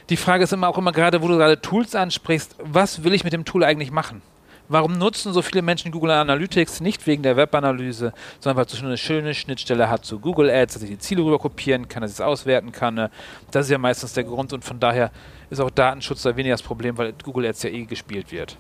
Die 0.10 0.18
Frage 0.18 0.44
ist 0.44 0.54
immer 0.54 0.68
auch 0.68 0.78
immer 0.78 0.92
gerade, 0.92 1.22
wo 1.22 1.28
du 1.28 1.38
gerade 1.38 1.62
Tools 1.62 1.96
ansprichst, 1.96 2.56
was 2.60 3.04
will 3.04 3.14
ich 3.14 3.24
mit 3.24 3.34
dem 3.34 3.46
Tool 3.46 3.64
eigentlich 3.64 3.92
machen? 3.92 4.22
Warum 4.68 4.98
nutzen 4.98 5.32
so 5.32 5.42
viele 5.42 5.62
Menschen 5.62 5.92
Google 5.92 6.12
Analytics? 6.12 6.82
Nicht 6.82 7.06
wegen 7.06 7.22
der 7.24 7.38
Webanalyse, 7.38 8.14
sondern 8.40 8.58
weil 8.58 8.66
es 8.66 8.72
so 8.72 8.86
eine 8.86 8.98
schöne 8.98 9.34
Schnittstelle 9.36 9.90
hat 9.90 10.06
zu 10.06 10.20
Google 10.20 10.50
Ads, 10.50 10.76
dass 10.76 10.84
ich 10.84 10.90
die 10.90 10.98
Ziele 10.98 11.24
rüber 11.24 11.38
kopieren 11.38 11.88
kann, 11.88 12.02
dass 12.02 12.12
ich 12.12 12.18
es 12.18 12.22
auswerten 12.22 12.72
kann. 12.72 12.96
Ne? 12.96 13.12
Das 13.52 13.66
ist 13.66 13.72
ja 13.72 13.78
meistens 13.78 14.14
der 14.14 14.24
Grund 14.24 14.54
und 14.54 14.64
von 14.64 14.80
daher 14.80 15.12
ist 15.50 15.60
auch 15.60 15.70
Datenschutz 15.70 16.24
da 16.24 16.36
weniger 16.36 16.54
das 16.54 16.64
Problem, 16.64 16.98
weil 16.98 17.14
Google 17.24 17.46
Ads 17.46 17.64
ja 17.64 17.70
eh 17.70 17.86
gespielt 17.86 18.32
wird. 18.32 18.58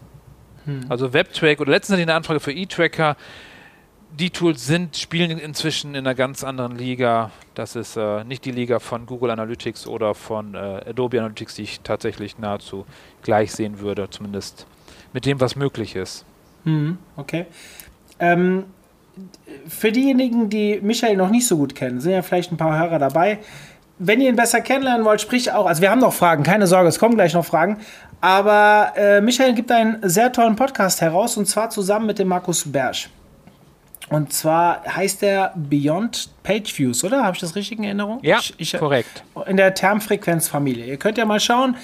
Hm. 0.65 0.85
Also 0.89 1.13
WebTrack 1.13 1.59
oder 1.59 1.71
letztens 1.71 1.93
hatte 1.93 2.01
ich 2.01 2.07
eine 2.07 2.15
Anfrage 2.15 2.39
für 2.39 2.53
eTracker. 2.53 3.15
Die 4.17 4.29
Tools 4.29 4.65
sind, 4.65 4.95
spielen 4.95 5.37
inzwischen 5.37 5.93
in 5.93 6.05
einer 6.05 6.15
ganz 6.15 6.45
anderen 6.45 6.77
Liga. 6.77 7.31
Das 7.53 7.75
ist 7.75 7.97
äh, 7.97 8.23
nicht 8.23 8.45
die 8.45 8.51
Liga 8.51 8.79
von 8.79 9.05
Google 9.05 9.29
Analytics 9.29 9.87
oder 9.87 10.15
von 10.15 10.55
äh, 10.55 10.89
Adobe 10.89 11.19
Analytics, 11.19 11.55
die 11.55 11.63
ich 11.63 11.81
tatsächlich 11.81 12.39
nahezu 12.39 12.85
gleich 13.23 13.51
sehen 13.51 13.79
würde, 13.79 14.09
zumindest 14.09 14.67
mit 15.11 15.25
dem, 15.25 15.41
was 15.41 15.57
möglich 15.57 15.97
ist. 15.97 16.23
Hm, 16.63 16.97
okay. 17.17 17.45
Ähm, 18.17 18.63
für 19.67 19.91
diejenigen, 19.91 20.49
die 20.49 20.79
Michael 20.81 21.17
noch 21.17 21.29
nicht 21.29 21.45
so 21.45 21.57
gut 21.57 21.75
kennen, 21.75 21.99
sind 21.99 22.13
ja 22.13 22.21
vielleicht 22.21 22.53
ein 22.53 22.57
paar 22.57 22.79
Hörer 22.79 22.99
dabei. 22.99 23.39
Wenn 23.99 24.21
ihr 24.21 24.29
ihn 24.29 24.37
besser 24.37 24.61
kennenlernen 24.61 25.05
wollt, 25.05 25.19
sprich 25.19 25.51
auch, 25.51 25.65
also 25.65 25.81
wir 25.81 25.91
haben 25.91 25.99
noch 25.99 26.13
Fragen, 26.13 26.43
keine 26.43 26.67
Sorge, 26.67 26.87
es 26.87 26.99
kommen 26.99 27.15
gleich 27.15 27.33
noch 27.33 27.45
Fragen. 27.45 27.79
Aber 28.21 28.93
äh, 28.95 29.19
Michael 29.19 29.55
gibt 29.55 29.73
einen 29.73 29.97
sehr 30.07 30.31
tollen 30.31 30.55
Podcast 30.55 31.01
heraus 31.01 31.35
und 31.35 31.47
zwar 31.47 31.69
zusammen 31.69 32.05
mit 32.05 32.17
dem 32.17 32.29
Markus 32.29 32.71
Bersch. 32.71 33.09
Und 34.09 34.31
zwar 34.31 34.83
heißt 34.85 35.23
der 35.23 35.53
Beyond 35.55 36.29
Page 36.43 36.77
Views, 36.77 37.03
oder? 37.03 37.23
Habe 37.23 37.35
ich 37.35 37.41
das 37.41 37.55
richtig 37.55 37.79
in 37.79 37.85
Erinnerung? 37.85 38.19
Ja, 38.21 38.37
ich, 38.37 38.53
ich, 38.57 38.77
korrekt. 38.77 39.23
In 39.47 39.57
der 39.57 39.73
Termfrequenzfamilie. 39.73 40.85
Ihr 40.85 40.97
könnt 40.97 41.17
ja 41.17 41.25
mal 41.25 41.39
schauen. 41.39 41.75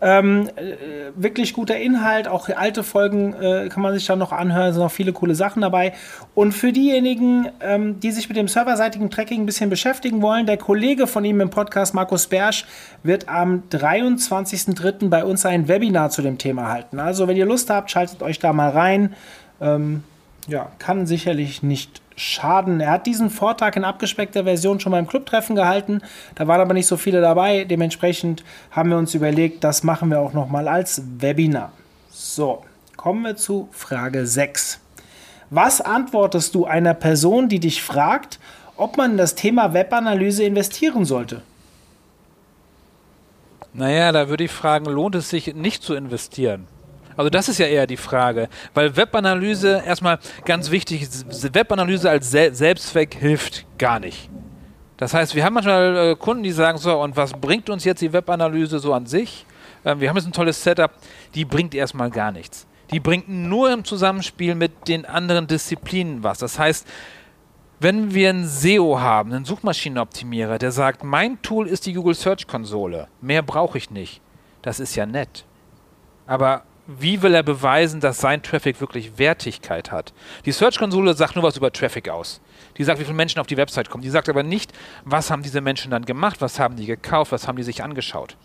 Ähm, 0.00 0.50
äh, 0.56 1.12
wirklich 1.14 1.52
guter 1.52 1.76
Inhalt. 1.76 2.26
Auch 2.26 2.48
alte 2.48 2.82
Folgen 2.82 3.32
äh, 3.34 3.68
kann 3.68 3.80
man 3.80 3.94
sich 3.94 4.04
dann 4.06 4.18
noch 4.18 4.32
anhören. 4.32 4.70
Es 4.70 4.74
sind 4.74 4.82
noch 4.82 4.90
viele 4.90 5.12
coole 5.12 5.36
Sachen 5.36 5.62
dabei. 5.62 5.92
Und 6.34 6.50
für 6.50 6.72
diejenigen, 6.72 7.48
ähm, 7.60 8.00
die 8.00 8.10
sich 8.10 8.28
mit 8.28 8.36
dem 8.36 8.48
serverseitigen 8.48 9.08
Tracking 9.08 9.42
ein 9.42 9.46
bisschen 9.46 9.70
beschäftigen 9.70 10.20
wollen, 10.20 10.46
der 10.46 10.56
Kollege 10.56 11.06
von 11.06 11.24
ihm 11.24 11.40
im 11.40 11.50
Podcast, 11.50 11.94
Markus 11.94 12.26
Bersch, 12.26 12.64
wird 13.04 13.28
am 13.28 13.62
23.03. 13.70 15.08
bei 15.08 15.24
uns 15.24 15.46
ein 15.46 15.68
Webinar 15.68 16.10
zu 16.10 16.22
dem 16.22 16.38
Thema 16.38 16.72
halten. 16.72 16.98
Also, 16.98 17.28
wenn 17.28 17.36
ihr 17.36 17.46
Lust 17.46 17.70
habt, 17.70 17.92
schaltet 17.92 18.20
euch 18.20 18.40
da 18.40 18.52
mal 18.52 18.70
rein. 18.70 19.14
Ähm, 19.60 20.02
ja, 20.48 20.72
kann 20.78 21.06
sicherlich 21.06 21.62
nicht 21.62 22.00
schaden. 22.16 22.80
Er 22.80 22.90
hat 22.90 23.06
diesen 23.06 23.30
Vortrag 23.30 23.76
in 23.76 23.84
abgespeckter 23.84 24.44
Version 24.44 24.80
schon 24.80 24.92
beim 24.92 25.06
Clubtreffen 25.06 25.54
gehalten. 25.54 26.00
Da 26.34 26.48
waren 26.48 26.60
aber 26.60 26.74
nicht 26.74 26.86
so 26.86 26.96
viele 26.96 27.20
dabei. 27.20 27.64
Dementsprechend 27.64 28.42
haben 28.70 28.90
wir 28.90 28.96
uns 28.96 29.14
überlegt, 29.14 29.62
das 29.62 29.84
machen 29.84 30.10
wir 30.10 30.18
auch 30.18 30.32
nochmal 30.32 30.66
als 30.66 31.02
Webinar. 31.18 31.72
So, 32.10 32.64
kommen 32.96 33.22
wir 33.22 33.36
zu 33.36 33.68
Frage 33.70 34.26
6. 34.26 34.80
Was 35.50 35.80
antwortest 35.80 36.54
du 36.54 36.64
einer 36.64 36.94
Person, 36.94 37.48
die 37.48 37.60
dich 37.60 37.82
fragt, 37.82 38.40
ob 38.76 38.96
man 38.96 39.12
in 39.12 39.16
das 39.16 39.34
Thema 39.34 39.74
Webanalyse 39.74 40.44
investieren 40.44 41.04
sollte? 41.04 41.42
Naja, 43.74 44.12
da 44.12 44.28
würde 44.28 44.44
ich 44.44 44.50
fragen, 44.50 44.86
lohnt 44.86 45.14
es 45.14 45.30
sich 45.30 45.54
nicht 45.54 45.82
zu 45.82 45.94
investieren? 45.94 46.66
Also 47.18 47.30
das 47.30 47.48
ist 47.48 47.58
ja 47.58 47.66
eher 47.66 47.88
die 47.88 47.96
Frage, 47.96 48.48
weil 48.74 48.96
Webanalyse 48.96 49.82
erstmal 49.84 50.20
ganz 50.44 50.70
wichtig, 50.70 51.08
Webanalyse 51.52 52.08
als 52.08 52.30
Se 52.30 52.54
Selbstzweck 52.54 53.16
hilft 53.16 53.66
gar 53.76 53.98
nicht. 53.98 54.30
Das 54.98 55.14
heißt, 55.14 55.34
wir 55.34 55.44
haben 55.44 55.54
manchmal 55.54 56.12
äh, 56.12 56.14
Kunden, 56.14 56.44
die 56.44 56.52
sagen 56.52 56.78
so, 56.78 56.96
und 57.02 57.16
was 57.16 57.32
bringt 57.32 57.70
uns 57.70 57.82
jetzt 57.82 58.02
die 58.02 58.12
Webanalyse 58.12 58.78
so 58.78 58.94
an 58.94 59.06
sich? 59.06 59.44
Äh, 59.82 59.96
wir 59.98 60.08
haben 60.08 60.16
jetzt 60.16 60.26
ein 60.26 60.32
tolles 60.32 60.62
Setup, 60.62 60.92
die 61.34 61.44
bringt 61.44 61.74
erstmal 61.74 62.08
gar 62.08 62.30
nichts. 62.30 62.68
Die 62.92 63.00
bringt 63.00 63.28
nur 63.28 63.72
im 63.72 63.82
Zusammenspiel 63.82 64.54
mit 64.54 64.86
den 64.86 65.04
anderen 65.04 65.48
Disziplinen 65.48 66.22
was. 66.22 66.38
Das 66.38 66.56
heißt, 66.56 66.86
wenn 67.80 68.14
wir 68.14 68.30
einen 68.30 68.46
SEO 68.46 69.00
haben, 69.00 69.32
einen 69.32 69.44
Suchmaschinenoptimierer, 69.44 70.58
der 70.58 70.70
sagt, 70.70 71.02
mein 71.02 71.42
Tool 71.42 71.66
ist 71.66 71.84
die 71.86 71.94
Google 71.94 72.14
Search 72.14 72.46
Konsole, 72.46 73.08
mehr 73.20 73.42
brauche 73.42 73.76
ich 73.76 73.90
nicht, 73.90 74.20
das 74.62 74.78
ist 74.78 74.94
ja 74.94 75.04
nett. 75.04 75.44
Aber 76.24 76.62
wie 76.88 77.20
will 77.20 77.34
er 77.34 77.42
beweisen, 77.42 78.00
dass 78.00 78.18
sein 78.18 78.42
Traffic 78.42 78.80
wirklich 78.80 79.18
Wertigkeit 79.18 79.92
hat? 79.92 80.14
Die 80.46 80.52
Search-Konsole 80.52 81.12
sagt 81.12 81.36
nur 81.36 81.44
was 81.44 81.58
über 81.58 81.70
Traffic 81.70 82.08
aus. 82.08 82.40
Die 82.78 82.84
sagt, 82.84 82.98
wie 82.98 83.04
viele 83.04 83.14
Menschen 83.14 83.40
auf 83.40 83.46
die 83.46 83.58
Website 83.58 83.90
kommen. 83.90 84.02
Die 84.02 84.08
sagt 84.08 84.28
aber 84.28 84.42
nicht, 84.42 84.72
was 85.04 85.30
haben 85.30 85.42
diese 85.42 85.60
Menschen 85.60 85.90
dann 85.90 86.06
gemacht, 86.06 86.40
was 86.40 86.58
haben 86.58 86.76
die 86.76 86.86
gekauft, 86.86 87.30
was 87.30 87.46
haben 87.46 87.56
die 87.56 87.62
sich 87.62 87.82
angeschaut. 87.82 88.36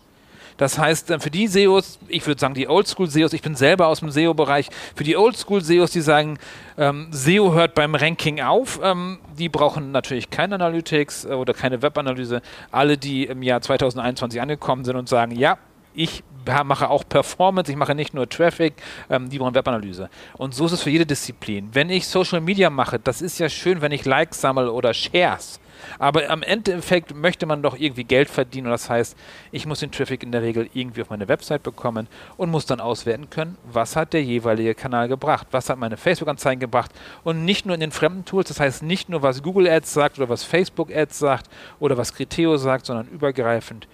Das 0.58 0.78
heißt, 0.78 1.10
äh, 1.10 1.20
für 1.20 1.30
die 1.30 1.46
SEOs, 1.46 1.98
ich 2.08 2.26
würde 2.26 2.40
sagen, 2.40 2.54
die 2.54 2.68
Oldschool-SEOs, 2.68 3.32
ich 3.32 3.42
bin 3.42 3.54
selber 3.54 3.88
aus 3.88 4.00
dem 4.00 4.10
SEO-Bereich, 4.10 4.68
für 4.94 5.04
die 5.04 5.16
Oldschool-SEOs, 5.16 5.90
die 5.90 6.02
sagen, 6.02 6.38
ähm, 6.76 7.08
SEO 7.10 7.54
hört 7.54 7.74
beim 7.74 7.94
Ranking 7.94 8.40
auf, 8.40 8.78
ähm, 8.82 9.18
die 9.38 9.48
brauchen 9.48 9.90
natürlich 9.90 10.30
keine 10.30 10.56
Analytics 10.56 11.24
äh, 11.24 11.28
oder 11.28 11.54
keine 11.54 11.80
Webanalyse. 11.80 12.42
Alle, 12.70 12.98
die 12.98 13.24
im 13.24 13.42
Jahr 13.42 13.62
2021 13.62 14.40
angekommen 14.40 14.84
sind 14.84 14.96
und 14.96 15.08
sagen, 15.08 15.32
ja, 15.32 15.58
ich 15.94 16.22
mache 16.64 16.90
auch 16.90 17.04
Performance, 17.08 17.70
ich 17.70 17.78
mache 17.78 17.94
nicht 17.94 18.12
nur 18.12 18.28
Traffic, 18.28 18.74
ähm, 19.08 19.30
die 19.30 19.38
brauchen 19.38 19.54
Webanalyse. 19.54 20.10
Und 20.36 20.54
so 20.54 20.66
ist 20.66 20.72
es 20.72 20.82
für 20.82 20.90
jede 20.90 21.06
Disziplin. 21.06 21.70
Wenn 21.72 21.88
ich 21.90 22.06
Social 22.06 22.40
Media 22.40 22.68
mache, 22.70 22.98
das 22.98 23.22
ist 23.22 23.38
ja 23.38 23.48
schön, 23.48 23.80
wenn 23.80 23.92
ich 23.92 24.04
Likes 24.04 24.40
sammle 24.40 24.70
oder 24.70 24.92
Shares. 24.92 25.60
Aber 25.98 26.28
am 26.30 26.42
Endeffekt 26.42 27.14
möchte 27.14 27.46
man 27.46 27.62
doch 27.62 27.78
irgendwie 27.78 28.04
Geld 28.04 28.30
verdienen. 28.30 28.66
Und 28.66 28.72
das 28.72 28.88
heißt, 28.88 29.16
ich 29.52 29.66
muss 29.66 29.80
den 29.80 29.90
Traffic 29.90 30.22
in 30.22 30.32
der 30.32 30.42
Regel 30.42 30.68
irgendwie 30.72 31.02
auf 31.02 31.10
meine 31.10 31.28
Website 31.28 31.62
bekommen 31.62 32.08
und 32.36 32.50
muss 32.50 32.66
dann 32.66 32.80
auswerten 32.80 33.30
können, 33.30 33.56
was 33.64 33.96
hat 33.96 34.12
der 34.12 34.22
jeweilige 34.22 34.74
Kanal 34.74 35.08
gebracht, 35.08 35.48
was 35.50 35.68
hat 35.68 35.78
meine 35.78 35.96
Facebook-Anzeigen 35.96 36.60
gebracht. 36.60 36.90
Und 37.22 37.44
nicht 37.44 37.66
nur 37.66 37.74
in 37.74 37.80
den 37.80 37.92
fremden 37.92 38.24
Tools, 38.24 38.48
das 38.48 38.60
heißt 38.60 38.82
nicht 38.82 39.08
nur, 39.08 39.22
was 39.22 39.42
Google 39.42 39.68
Ads 39.68 39.92
sagt 39.92 40.18
oder 40.18 40.28
was 40.28 40.44
Facebook 40.44 40.94
Ads 40.94 41.18
sagt 41.18 41.50
oder 41.80 41.96
was 41.96 42.14
Criteo 42.14 42.56
sagt, 42.56 42.86
sondern 42.86 43.08
übergreifend 43.08 43.86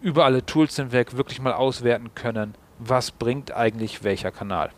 über 0.00 0.24
alle 0.24 0.44
Tools 0.44 0.76
hinweg 0.76 1.16
wirklich 1.16 1.40
mal 1.40 1.52
auswerten 1.52 2.10
können, 2.14 2.54
was 2.78 3.10
bringt 3.10 3.52
eigentlich 3.52 4.02
welcher 4.02 4.30
Kanal. 4.30 4.70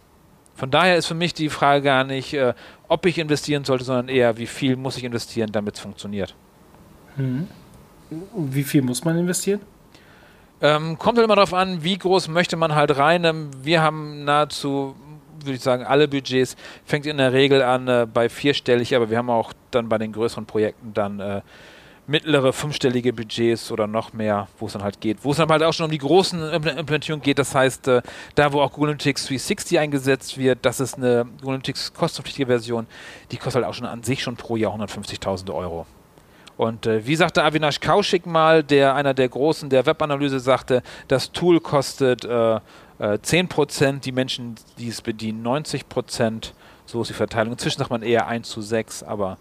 Von 0.54 0.70
daher 0.70 0.96
ist 0.96 1.06
für 1.06 1.14
mich 1.14 1.35
die 1.35 1.48
Frage 1.48 1.82
gar 1.82 2.04
nicht, 2.04 2.35
äh, 2.35 2.54
ob 2.88 3.06
ich 3.06 3.18
investieren 3.18 3.64
sollte, 3.64 3.85
sondern 3.85 4.08
eher, 4.08 4.37
wie 4.38 4.46
viel 4.46 4.76
muss 4.76 4.96
ich 4.96 5.04
investieren, 5.04 5.50
damit 5.52 5.76
es 5.76 5.80
funktioniert. 5.80 6.35
Hm. 7.16 7.48
Wie 8.35 8.62
viel 8.62 8.82
muss 8.82 9.04
man 9.04 9.16
investieren? 9.16 9.61
Ähm, 10.61 10.98
kommt 10.98 11.18
halt 11.18 11.24
immer 11.24 11.35
darauf 11.35 11.54
an, 11.54 11.82
wie 11.82 11.96
groß 11.96 12.28
möchte 12.28 12.56
man 12.56 12.74
halt 12.74 12.96
rein. 12.96 13.24
Ähm, 13.24 13.50
wir 13.62 13.82
haben 13.82 14.24
nahezu, 14.24 14.94
würde 15.40 15.54
ich 15.54 15.61
sagen, 15.61 15.85
alle 15.85 16.06
Budgets. 16.06 16.56
Fängt 16.85 17.06
in 17.06 17.16
der 17.16 17.32
Regel 17.32 17.62
an 17.62 17.88
äh, 17.88 18.06
bei 18.12 18.28
vierstellig, 18.28 18.94
aber 18.94 19.11
wir 19.11 19.18
haben 19.18 19.30
auch 19.30 19.52
dann 19.70 19.88
bei 19.88 19.98
den 19.98 20.12
größeren 20.12 20.46
Projekten 20.46 20.92
dann 20.94 21.18
äh, 21.18 21.40
mittlere 22.06 22.52
fünfstellige 22.52 23.12
Budgets 23.12 23.70
oder 23.70 23.86
noch 23.86 24.12
mehr, 24.12 24.48
wo 24.58 24.66
es 24.66 24.72
dann 24.72 24.82
halt 24.82 25.00
geht. 25.00 25.18
Wo 25.22 25.30
es 25.30 25.36
dann 25.36 25.48
halt 25.48 25.62
auch 25.62 25.72
schon 25.72 25.84
um 25.84 25.90
die 25.90 25.98
großen 25.98 26.50
Implementierungen 26.50 27.22
geht. 27.22 27.38
Das 27.38 27.54
heißt, 27.54 27.88
äh, 27.88 28.02
da 28.34 28.52
wo 28.52 28.60
auch 28.60 28.72
Google 28.72 28.90
Analytics 28.90 29.26
360 29.26 29.78
eingesetzt 29.78 30.36
wird, 30.36 30.58
das 30.62 30.80
ist 30.80 30.96
eine 30.96 31.24
Google 31.38 31.54
Analytics 31.54 31.94
kostenpflichtige 31.94 32.46
Version, 32.46 32.86
die 33.30 33.36
kostet 33.36 33.62
halt 33.62 33.66
auch 33.66 33.74
schon 33.74 33.86
an 33.86 34.02
sich 34.02 34.22
schon 34.22 34.36
pro 34.36 34.56
Jahr 34.56 34.74
150.000 34.74 35.54
Euro. 35.54 35.86
Und 36.56 36.86
äh, 36.86 37.06
wie 37.06 37.16
sagte 37.16 37.42
Avinash 37.42 37.80
Kaushik 37.80 38.26
mal, 38.26 38.62
der 38.62 38.94
einer 38.94 39.14
der 39.14 39.28
Großen 39.28 39.70
der 39.70 39.86
Webanalyse 39.86 40.38
sagte, 40.38 40.82
das 41.08 41.32
Tool 41.32 41.60
kostet 41.60 42.24
äh, 42.24 42.56
äh, 42.56 42.60
10%, 42.98 44.00
die 44.00 44.12
Menschen, 44.12 44.56
die 44.78 44.88
es 44.88 45.02
bedienen, 45.02 45.46
90%. 45.46 46.52
So 46.84 47.02
ist 47.02 47.08
die 47.08 47.14
Verteilung. 47.14 47.52
Inzwischen 47.52 47.78
sagt 47.78 47.90
man 47.90 48.02
eher 48.02 48.26
1 48.26 48.48
zu 48.48 48.60
6, 48.60 49.02
aber 49.02 49.38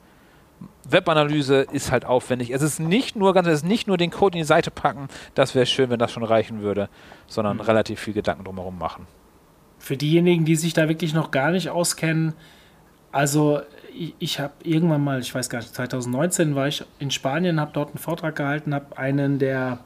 Webanalyse 0.90 1.68
ist 1.72 1.92
halt 1.92 2.06
aufwendig. 2.06 2.52
Es 2.52 2.62
ist 2.62 2.80
nicht 2.80 3.16
nur 3.16 3.34
ganz, 3.34 3.48
es 3.48 3.56
ist 3.56 3.66
nicht 3.66 3.88
nur 3.88 3.98
den 3.98 4.12
Code 4.12 4.38
in 4.38 4.44
die 4.44 4.48
Seite 4.48 4.72
packen, 4.72 5.08
das 5.36 5.56
wäre 5.56 5.66
schön, 5.66 5.90
wenn 5.90 6.00
das 6.00 6.12
schon 6.12 6.24
reichen 6.24 6.62
würde, 6.62 6.90
sondern 7.28 7.58
mhm. 7.58 7.62
relativ 7.62 8.00
viel 8.00 8.14
Gedanken 8.14 8.44
drumherum 8.44 8.78
machen. 8.78 9.08
Für 9.80 9.98
diejenigen, 9.98 10.46
die 10.46 10.56
sich 10.56 10.74
da 10.74 10.88
wirklich 10.90 11.14
noch 11.14 11.32
gar 11.32 11.52
nicht 11.52 11.70
auskennen, 11.70 12.34
also 13.12 13.62
ich, 13.94 14.14
ich 14.20 14.40
habe 14.40 14.54
irgendwann 14.64 15.04
mal, 15.04 15.20
ich 15.20 15.34
weiß 15.34 15.50
gar 15.50 15.60
nicht, 15.60 15.74
2019 15.74 16.56
war 16.56 16.68
ich 16.68 16.84
in 17.00 17.12
Spanien, 17.12 17.60
habe 17.60 17.72
dort 17.74 17.90
einen 17.90 17.98
Vortrag 17.98 18.36
gehalten, 18.36 18.74
habe 18.74 18.98
einen 18.98 19.40
der 19.40 19.80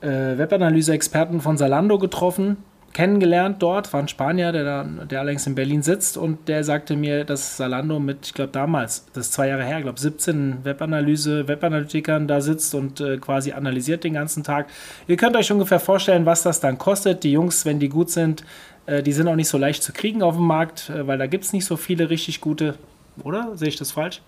äh, 0.00 0.06
Webanalyse-Experten 0.08 1.40
von 1.40 1.56
Salando 1.56 1.98
getroffen, 1.98 2.56
kennengelernt 2.92 3.62
dort, 3.62 3.92
war 3.92 4.00
ein 4.00 4.08
Spanier, 4.08 4.52
der, 4.52 4.64
da, 4.64 4.84
der 4.84 5.20
allerdings 5.20 5.46
in 5.46 5.54
Berlin 5.54 5.82
sitzt 5.82 6.16
und 6.16 6.48
der 6.48 6.64
sagte 6.64 6.96
mir, 6.96 7.24
dass 7.24 7.56
Salando 7.56 8.00
mit, 8.00 8.26
ich 8.26 8.34
glaube 8.34 8.52
damals, 8.52 9.06
das 9.12 9.26
ist 9.26 9.32
zwei 9.32 9.48
Jahre 9.48 9.64
her, 9.64 9.78
ich 9.78 9.84
glaube 9.84 10.00
17 10.00 10.64
Webanalyse, 10.64 11.46
Webanalytikern 11.46 12.26
da 12.26 12.40
sitzt 12.40 12.74
und 12.74 13.00
äh, 13.00 13.18
quasi 13.18 13.52
analysiert 13.52 14.02
den 14.04 14.14
ganzen 14.14 14.42
Tag. 14.42 14.66
Ihr 15.06 15.16
könnt 15.16 15.36
euch 15.36 15.52
ungefähr 15.52 15.80
vorstellen, 15.80 16.26
was 16.26 16.42
das 16.42 16.60
dann 16.60 16.78
kostet. 16.78 17.22
Die 17.22 17.32
Jungs, 17.32 17.64
wenn 17.64 17.78
die 17.78 17.88
gut 17.88 18.10
sind, 18.10 18.44
äh, 18.86 19.02
die 19.02 19.12
sind 19.12 19.28
auch 19.28 19.36
nicht 19.36 19.48
so 19.48 19.58
leicht 19.58 19.82
zu 19.82 19.92
kriegen 19.92 20.22
auf 20.22 20.34
dem 20.34 20.46
Markt, 20.46 20.90
äh, 20.90 21.06
weil 21.06 21.18
da 21.18 21.26
gibt 21.26 21.44
es 21.44 21.52
nicht 21.52 21.64
so 21.64 21.76
viele 21.76 22.10
richtig 22.10 22.40
gute, 22.40 22.74
oder? 23.22 23.52
Sehe 23.54 23.68
ich 23.68 23.76
das 23.76 23.92
falsch? 23.92 24.20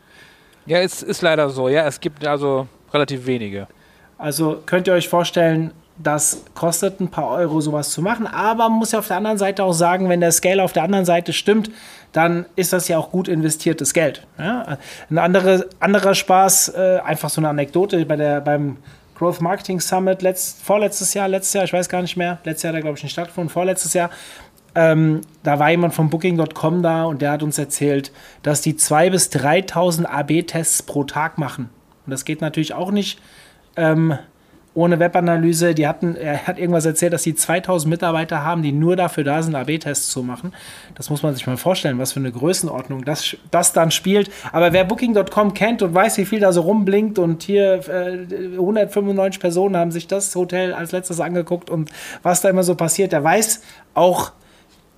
Ja, 0.66 0.79
es 0.79 1.03
ist 1.03 1.22
leider 1.22 1.51
so, 1.51 1.68
ja, 1.68 1.87
es 1.87 1.98
gibt 2.01 2.25
also 2.25 2.68
relativ 2.92 3.27
wenige. 3.27 3.66
Also 4.18 4.62
könnt 4.64 4.87
ihr 4.87 4.92
euch 4.92 5.09
vorstellen, 5.09 5.72
das 5.98 6.44
kostet 6.55 7.00
ein 7.00 7.09
paar 7.09 7.28
Euro, 7.28 7.61
sowas 7.61 7.90
zu 7.90 8.02
machen. 8.02 8.26
Aber 8.26 8.68
man 8.68 8.78
muss 8.78 8.92
ja 8.92 8.98
auf 8.98 9.09
der 9.09 9.16
anderen 9.16 9.38
Seite 9.38 9.64
auch 9.64 9.72
sagen, 9.72 10.09
wenn 10.09 10.20
der 10.20 10.33
Scale 10.33 10.62
auf 10.62 10.72
der 10.72 10.83
anderen 10.83 11.05
Seite 11.05 11.33
stimmt, 11.33 11.70
dann 12.12 12.46
ist 12.57 12.72
das 12.72 12.88
ja 12.88 12.98
auch 12.98 13.11
gut 13.11 13.28
investiertes 13.28 13.92
Geld. 13.94 14.26
Ja? 14.38 14.78
Ein 15.11 15.18
andere, 15.18 15.68
anderer 15.81 16.14
Spaß, 16.14 16.70
äh, 16.70 17.00
einfach 17.05 17.31
so 17.31 17.40
eine 17.40 17.48
Anekdote 17.48 18.05
bei 18.07 18.16
der, 18.16 18.40
beim 18.40 18.78
Growth 19.16 19.40
Marketing 19.40 19.81
Summit 19.81 20.22
letzt, 20.22 20.62
vorletztes 20.62 21.14
Jahr, 21.14 21.28
letztes 21.28 21.52
Jahr, 21.55 21.64
ich 21.64 21.72
weiß 21.72 21.88
gar 21.88 22.02
nicht 22.02 22.16
mehr, 22.16 22.38
letztes 22.44 22.64
Jahr 22.64 22.74
er, 22.74 22.81
glaube 22.81 22.96
ich, 22.96 23.02
nicht 23.02 23.12
stattgefunden, 23.12 23.50
vorletztes 23.50 23.94
Jahr, 23.94 24.11
ähm, 24.74 25.20
da 25.42 25.59
war 25.59 25.70
jemand 25.70 25.94
von 25.94 26.09
Booking.com 26.09 26.83
da 26.83 27.05
und 27.05 27.20
der 27.20 27.33
hat 27.33 27.42
uns 27.42 27.59
erzählt, 27.59 28.11
dass 28.42 28.62
die 28.62 28.74
2.000 28.74 29.11
bis 29.11 29.31
3.000 29.31 30.07
AB-Tests 30.07 30.83
pro 30.83 31.05
Tag 31.05 31.38
machen. 31.38 31.68
Und 32.07 32.11
das 32.11 32.24
geht 32.24 32.40
natürlich 32.40 32.74
auch 32.74 32.90
nicht. 32.90 33.20
Ähm, 33.76 34.18
ohne 34.75 34.99
Webanalyse. 34.99 35.75
Die 35.75 35.87
hatten, 35.87 36.17
er 36.17 36.47
hat 36.47 36.59
irgendwas 36.59 36.87
erzählt, 36.87 37.13
dass 37.13 37.23
sie 37.23 37.35
2000 37.35 37.91
Mitarbeiter 37.91 38.43
haben, 38.43 38.63
die 38.63 38.73
nur 38.73 38.97
dafür 38.97 39.25
da 39.25 39.43
sind, 39.43 39.55
AB-Tests 39.55 40.09
zu 40.09 40.23
machen. 40.23 40.53
Das 40.95 41.11
muss 41.11 41.23
man 41.23 41.35
sich 41.35 41.47
mal 41.47 41.57
vorstellen, 41.57 41.99
was 41.99 42.13
für 42.13 42.21
eine 42.21 42.33
Größenordnung 42.33 43.05
das, 43.05 43.37
das 43.51 43.73
dann 43.73 43.91
spielt. 43.91 44.31
Aber 44.53 44.73
wer 44.73 44.85
Booking.com 44.85 45.55
kennt 45.55 45.83
und 45.83 45.95
weiß, 45.95 46.19
wie 46.19 46.25
viel 46.25 46.41
da 46.41 46.53
so 46.53 46.63
rumblinkt 46.63 47.19
und 47.19 47.43
hier 47.43 47.81
äh, 47.89 48.53
195 48.55 49.41
Personen 49.41 49.77
haben 49.77 49.91
sich 49.91 50.07
das 50.07 50.35
Hotel 50.35 50.73
als 50.73 50.93
letztes 50.93 51.21
angeguckt 51.21 51.71
und 51.71 51.91
was 52.23 52.41
da 52.41 52.49
immer 52.49 52.63
so 52.63 52.75
passiert, 52.75 53.13
der 53.13 53.25
weiß 53.25 53.63
auch, 53.95 54.33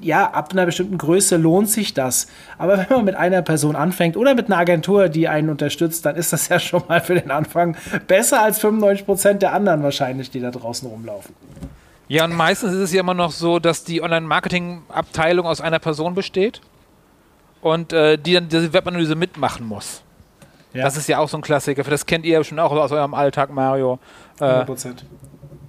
ja, 0.05 0.31
ab 0.31 0.51
einer 0.53 0.67
bestimmten 0.67 0.99
Größe 0.99 1.37
lohnt 1.37 1.69
sich 1.69 1.95
das. 1.95 2.29
Aber 2.59 2.79
wenn 2.79 2.87
man 2.91 3.05
mit 3.05 3.15
einer 3.15 3.43
Person 3.43 3.77
anfängt 3.77 4.17
oder 4.17 4.35
mit 4.35 4.47
einer 4.47 4.59
Agentur, 4.59 5.09
die 5.09 5.29
einen 5.29 5.49
unterstützt, 5.49 6.05
dann 6.07 6.17
ist 6.17 6.33
das 6.33 6.49
ja 6.49 6.59
schon 6.59 6.83
mal 6.89 7.01
für 7.01 7.15
den 7.15 7.31
Anfang 7.31 7.77
besser 8.07 8.43
als 8.43 8.59
95 8.59 9.07
Prozent 9.07 9.43
der 9.43 9.53
anderen 9.53 9.83
wahrscheinlich, 9.83 10.31
die 10.31 10.41
da 10.41 10.51
draußen 10.51 10.89
rumlaufen. 10.89 11.35
Ja, 12.07 12.25
und 12.25 12.35
meistens 12.35 12.73
ist 12.73 12.81
es 12.81 12.93
ja 12.93 13.01
immer 13.01 13.15
noch 13.15 13.33
so, 13.33 13.59
dass 13.59 13.85
die 13.85 14.03
Online-Marketing-Abteilung 14.03 15.47
aus 15.47 15.61
einer 15.61 15.79
Person 15.79 16.15
besteht 16.15 16.61
und 17.63 17.93
äh, 17.95 18.19
die 18.19 18.35
dann 18.35 18.49
diese 18.49 18.73
Webanalyse 18.73 19.15
mitmachen 19.15 19.67
muss. 19.67 20.03
Ja. 20.75 20.83
Das 20.83 20.97
ist 20.97 21.09
ja 21.09 21.19
auch 21.19 21.29
so 21.29 21.39
ein 21.39 21.43
Klassiker. 21.43 21.83
Das 21.83 22.05
kennt 22.05 22.27
ihr 22.27 22.33
ja 22.35 22.45
schon 22.45 22.59
auch 22.59 22.73
aus 22.73 22.93
eurem 22.93 23.15
Alltag, 23.15 23.51
Mario. 23.51 23.99
Äh, 24.39 24.45
100 24.45 24.67
Prozent 24.67 25.07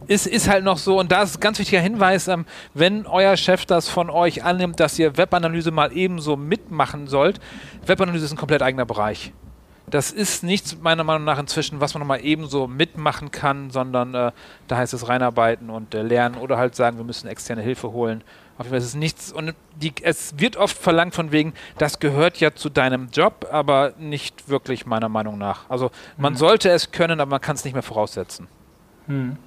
ist, 0.08 0.28
ist 0.28 0.50
halt 0.50 0.64
noch 0.64 0.78
so, 0.78 1.00
und 1.00 1.12
da 1.12 1.24
ist 1.24 1.38
ein 1.38 1.40
ganz 1.40 1.60
wichtiger 1.60 1.82
Hinweis, 1.82 2.28
ähm, 2.28 2.46
wenn 2.74 3.06
euer 3.06 3.38
Chef 3.38 3.66
das 3.66 3.90
von 3.90 4.10
euch 4.10 4.44
annimmt, 4.44 4.80
dass 4.80 4.98
ihr 5.00 5.18
Webanalyse 5.18 5.72
mal 5.72 5.96
ebenso 5.96 6.36
mitmachen 6.36 7.08
sollt, 7.08 7.40
Webanalyse 7.86 8.26
ist 8.26 8.32
ein 8.32 8.38
komplett 8.38 8.62
eigener 8.62 8.86
Bereich. 8.86 9.34
Das 9.88 10.12
ist 10.12 10.44
nichts 10.44 10.78
meiner 10.82 11.04
Meinung 11.04 11.26
nach 11.26 11.38
inzwischen, 11.38 11.80
was 11.80 11.94
man 11.94 12.02
nochmal 12.02 12.22
ebenso 12.24 12.68
mitmachen 12.68 13.30
kann, 13.30 13.70
sondern 13.70 14.16
äh, 14.16 14.32
da 14.68 14.78
heißt 14.78 14.94
es 14.96 15.08
reinarbeiten 15.08 15.70
und 15.70 15.94
äh, 15.94 16.02
lernen 16.02 16.36
oder 16.36 16.58
halt 16.58 16.76
sagen, 16.76 16.98
wir 16.98 17.04
müssen 17.04 17.28
externe 17.28 17.62
Hilfe 17.62 17.92
holen. 17.92 18.24
Auf 18.58 18.66
jeden 18.66 18.70
Fall 18.70 18.80
ist 18.80 18.86
es 18.86 18.96
nichts 18.96 19.32
und 19.32 19.54
die, 19.76 19.94
es 20.02 20.40
wird 20.40 20.56
oft 20.56 20.78
verlangt 20.78 21.14
von 21.14 21.32
wegen, 21.32 21.54
das 21.78 22.00
gehört 22.00 22.40
ja 22.40 22.56
zu 22.56 22.70
deinem 22.70 23.10
Job, 23.12 23.48
aber 23.52 23.94
nicht 24.00 24.50
wirklich 24.50 24.86
meiner 24.86 25.10
Meinung 25.10 25.38
nach. 25.38 25.70
Also 25.70 25.92
man 26.18 26.34
mhm. 26.34 26.38
sollte 26.38 26.70
es 26.70 26.92
können, 26.92 27.20
aber 27.20 27.32
man 27.32 27.42
kann 27.42 27.56
es 27.56 27.64
nicht 27.64 27.74
mehr 27.74 27.84
voraussetzen. 27.84 28.48
Mhm. 29.08 29.38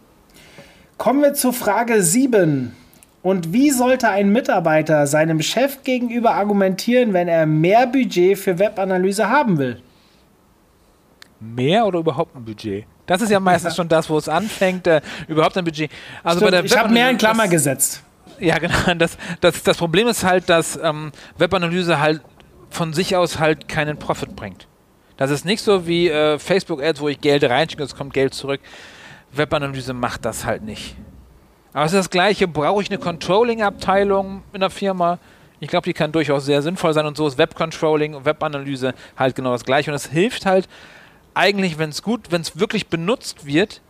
Kommen 0.98 1.22
wir 1.22 1.32
zu 1.32 1.52
Frage 1.52 2.02
7. 2.02 2.74
Und 3.22 3.52
wie 3.52 3.70
sollte 3.70 4.08
ein 4.08 4.30
Mitarbeiter 4.30 5.06
seinem 5.06 5.40
Chef 5.42 5.84
gegenüber 5.84 6.34
argumentieren, 6.34 7.12
wenn 7.12 7.28
er 7.28 7.46
mehr 7.46 7.86
Budget 7.86 8.36
für 8.36 8.58
Webanalyse 8.58 9.28
haben 9.28 9.58
will? 9.58 9.80
Mehr 11.40 11.86
oder 11.86 12.00
überhaupt 12.00 12.34
ein 12.34 12.44
Budget? 12.44 12.84
Das 13.06 13.22
ist 13.22 13.30
ja 13.30 13.38
meistens 13.38 13.76
schon 13.76 13.88
das, 13.88 14.10
wo 14.10 14.18
es 14.18 14.28
anfängt, 14.28 14.86
äh, 14.88 15.00
überhaupt 15.28 15.56
ein 15.56 15.64
Budget. 15.64 15.90
Also 16.24 16.46
Stimmt, 16.46 16.64
ich 16.64 16.76
habe 16.76 16.92
mehr 16.92 17.10
in 17.10 17.16
Klammer 17.16 17.44
das, 17.44 17.50
gesetzt. 17.50 18.02
Ja, 18.40 18.58
genau. 18.58 18.94
Das, 18.98 19.16
das, 19.40 19.62
das 19.62 19.76
Problem 19.76 20.08
ist 20.08 20.24
halt, 20.24 20.48
dass 20.48 20.78
ähm, 20.82 21.12
Webanalyse 21.38 22.00
halt 22.00 22.22
von 22.70 22.92
sich 22.92 23.14
aus 23.14 23.38
halt 23.38 23.68
keinen 23.68 23.98
Profit 23.98 24.34
bringt. 24.34 24.66
Das 25.16 25.30
ist 25.30 25.44
nicht 25.44 25.62
so 25.62 25.86
wie 25.86 26.08
äh, 26.08 26.38
Facebook-Ads, 26.38 27.00
wo 27.00 27.08
ich 27.08 27.20
Geld 27.20 27.44
reinschicke, 27.44 27.82
es 27.82 27.94
kommt 27.94 28.14
Geld 28.14 28.34
zurück. 28.34 28.60
Webanalyse 29.32 29.92
macht 29.92 30.24
das 30.24 30.44
halt 30.44 30.62
nicht. 30.62 30.96
Aber 31.72 31.84
es 31.84 31.92
ist 31.92 31.98
das 31.98 32.10
Gleiche, 32.10 32.48
brauche 32.48 32.82
ich 32.82 32.90
eine 32.90 32.98
Controlling-Abteilung 32.98 34.42
in 34.52 34.60
der 34.60 34.70
Firma? 34.70 35.18
Ich 35.60 35.68
glaube, 35.68 35.84
die 35.84 35.92
kann 35.92 36.12
durchaus 36.12 36.44
sehr 36.44 36.62
sinnvoll 36.62 36.94
sein 36.94 37.06
und 37.06 37.16
so 37.16 37.26
ist 37.26 37.36
Webcontrolling 37.36 38.14
und 38.14 38.24
Webanalyse 38.24 38.94
halt 39.16 39.34
genau 39.34 39.52
das 39.52 39.64
Gleiche. 39.64 39.90
Und 39.90 39.96
es 39.96 40.06
hilft 40.06 40.46
halt 40.46 40.68
eigentlich, 41.34 41.78
wenn 41.78 41.90
es 41.90 42.02
gut, 42.02 42.30
wenn 42.30 42.40
es 42.40 42.58
wirklich 42.58 42.88
benutzt 42.88 43.44
wird, 43.44 43.80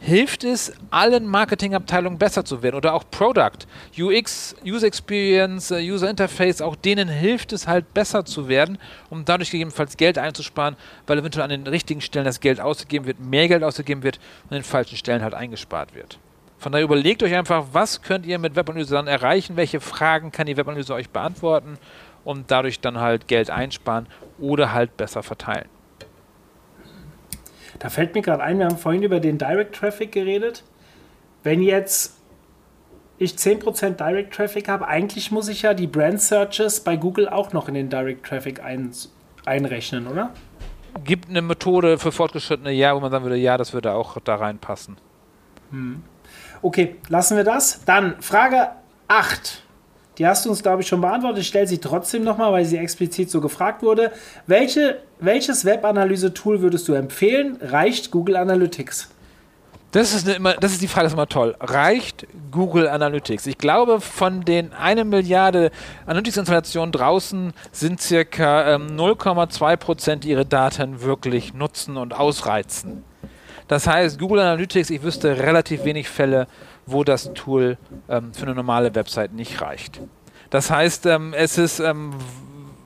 hilft 0.00 0.44
es 0.44 0.72
allen 0.90 1.26
Marketingabteilungen 1.26 2.18
besser 2.18 2.44
zu 2.44 2.62
werden 2.62 2.76
oder 2.76 2.94
auch 2.94 3.04
Product, 3.10 3.66
UX, 3.98 4.54
User 4.64 4.86
Experience, 4.86 5.70
äh, 5.70 5.80
User 5.80 6.08
Interface, 6.08 6.60
auch 6.62 6.76
denen 6.76 7.08
hilft 7.08 7.52
es 7.52 7.66
halt 7.66 7.92
besser 7.94 8.24
zu 8.24 8.48
werden, 8.48 8.78
um 9.10 9.24
dadurch 9.24 9.50
gegebenenfalls 9.50 9.96
Geld 9.96 10.18
einzusparen, 10.18 10.76
weil 11.06 11.18
eventuell 11.18 11.44
an 11.44 11.50
den 11.50 11.66
richtigen 11.66 12.00
Stellen 12.00 12.24
das 12.24 12.40
Geld 12.40 12.60
ausgegeben 12.60 13.06
wird, 13.06 13.20
mehr 13.20 13.48
Geld 13.48 13.64
ausgegeben 13.64 14.02
wird 14.02 14.18
und 14.44 14.52
an 14.52 14.58
den 14.58 14.64
falschen 14.64 14.96
Stellen 14.96 15.22
halt 15.22 15.34
eingespart 15.34 15.94
wird. 15.94 16.18
Von 16.58 16.72
daher 16.72 16.84
überlegt 16.84 17.22
euch 17.22 17.34
einfach, 17.34 17.66
was 17.72 18.02
könnt 18.02 18.26
ihr 18.26 18.38
mit 18.38 18.56
Webanalyse 18.56 18.94
dann 18.94 19.06
erreichen, 19.06 19.56
welche 19.56 19.80
Fragen 19.80 20.32
kann 20.32 20.46
die 20.46 20.56
Webanalyse 20.56 20.92
euch 20.94 21.10
beantworten 21.10 21.78
und 22.24 22.50
dadurch 22.50 22.80
dann 22.80 22.98
halt 22.98 23.28
Geld 23.28 23.50
einsparen 23.50 24.06
oder 24.38 24.72
halt 24.72 24.96
besser 24.96 25.22
verteilen. 25.22 25.68
Da 27.78 27.90
fällt 27.90 28.14
mir 28.14 28.22
gerade 28.22 28.42
ein, 28.42 28.58
wir 28.58 28.66
haben 28.66 28.78
vorhin 28.78 29.02
über 29.02 29.20
den 29.20 29.38
Direct 29.38 29.74
Traffic 29.74 30.12
geredet. 30.12 30.64
Wenn 31.42 31.62
jetzt 31.62 32.16
ich 33.18 33.32
10% 33.32 33.96
Direct 33.96 34.34
Traffic 34.34 34.68
habe, 34.68 34.86
eigentlich 34.86 35.30
muss 35.30 35.48
ich 35.48 35.62
ja 35.62 35.74
die 35.74 35.86
Brand 35.86 36.20
Searches 36.20 36.80
bei 36.80 36.96
Google 36.96 37.28
auch 37.28 37.52
noch 37.52 37.68
in 37.68 37.74
den 37.74 37.88
Direct 37.88 38.24
Traffic 38.24 38.62
ein, 38.62 38.92
einrechnen, 39.44 40.06
oder? 40.06 40.30
Gibt 41.04 41.28
eine 41.28 41.42
Methode 41.42 41.98
für 41.98 42.12
Fortgeschrittene, 42.12 42.72
ja, 42.72 42.94
wo 42.94 43.00
man 43.00 43.10
sagen 43.10 43.24
würde, 43.24 43.36
ja, 43.36 43.56
das 43.56 43.72
würde 43.72 43.92
auch 43.92 44.18
da 44.20 44.36
reinpassen. 44.36 44.96
Hm. 45.70 46.02
Okay, 46.62 46.96
lassen 47.08 47.36
wir 47.36 47.44
das. 47.44 47.84
Dann 47.84 48.20
Frage 48.20 48.68
8. 49.08 49.62
Die 50.18 50.26
hast 50.26 50.44
du 50.44 50.50
uns, 50.50 50.62
glaube 50.62 50.82
ich, 50.82 50.88
schon 50.88 51.00
beantwortet. 51.00 51.40
Ich 51.40 51.48
stelle 51.48 51.66
sie 51.66 51.78
trotzdem 51.78 52.24
nochmal, 52.24 52.52
weil 52.52 52.64
sie 52.64 52.76
explizit 52.76 53.30
so 53.30 53.40
gefragt 53.40 53.82
wurde. 53.82 54.12
Welche, 54.46 55.00
welches 55.20 55.64
Webanalyse-Tool 55.64 56.60
würdest 56.60 56.88
du 56.88 56.94
empfehlen? 56.94 57.58
Reicht 57.60 58.10
Google 58.10 58.36
Analytics? 58.36 59.08
Das 59.90 60.14
ist, 60.14 60.28
immer, 60.28 60.52
das 60.54 60.72
ist 60.72 60.82
die 60.82 60.86
Frage, 60.86 61.04
das 61.04 61.12
ist 61.12 61.16
immer 61.16 61.28
toll. 61.28 61.56
Reicht 61.60 62.26
Google 62.50 62.88
Analytics? 62.88 63.46
Ich 63.46 63.56
glaube, 63.56 64.02
von 64.02 64.44
den 64.44 64.74
1 64.74 65.04
Milliarde 65.04 65.70
Analytics-Installationen 66.04 66.92
draußen 66.92 67.54
sind 67.72 68.02
circa 68.02 68.74
ähm, 68.74 68.88
0,2 68.88 70.16
die 70.18 70.28
ihre 70.28 70.44
Daten 70.44 71.00
wirklich 71.00 71.54
nutzen 71.54 71.96
und 71.96 72.12
ausreizen. 72.12 73.02
Das 73.66 73.86
heißt, 73.86 74.18
Google 74.18 74.40
Analytics, 74.40 74.90
ich 74.90 75.02
wüsste 75.02 75.38
relativ 75.38 75.84
wenig 75.84 76.10
Fälle, 76.10 76.48
wo 76.84 77.02
das 77.02 77.32
Tool 77.32 77.78
ähm, 78.10 78.34
für 78.34 78.42
eine 78.42 78.54
normale 78.54 78.94
Website 78.94 79.32
nicht 79.32 79.62
reicht. 79.62 80.02
Das 80.50 80.70
heißt, 80.70 81.06
ähm, 81.06 81.32
es 81.34 81.56
ist 81.56 81.80
ähm, 81.80 82.12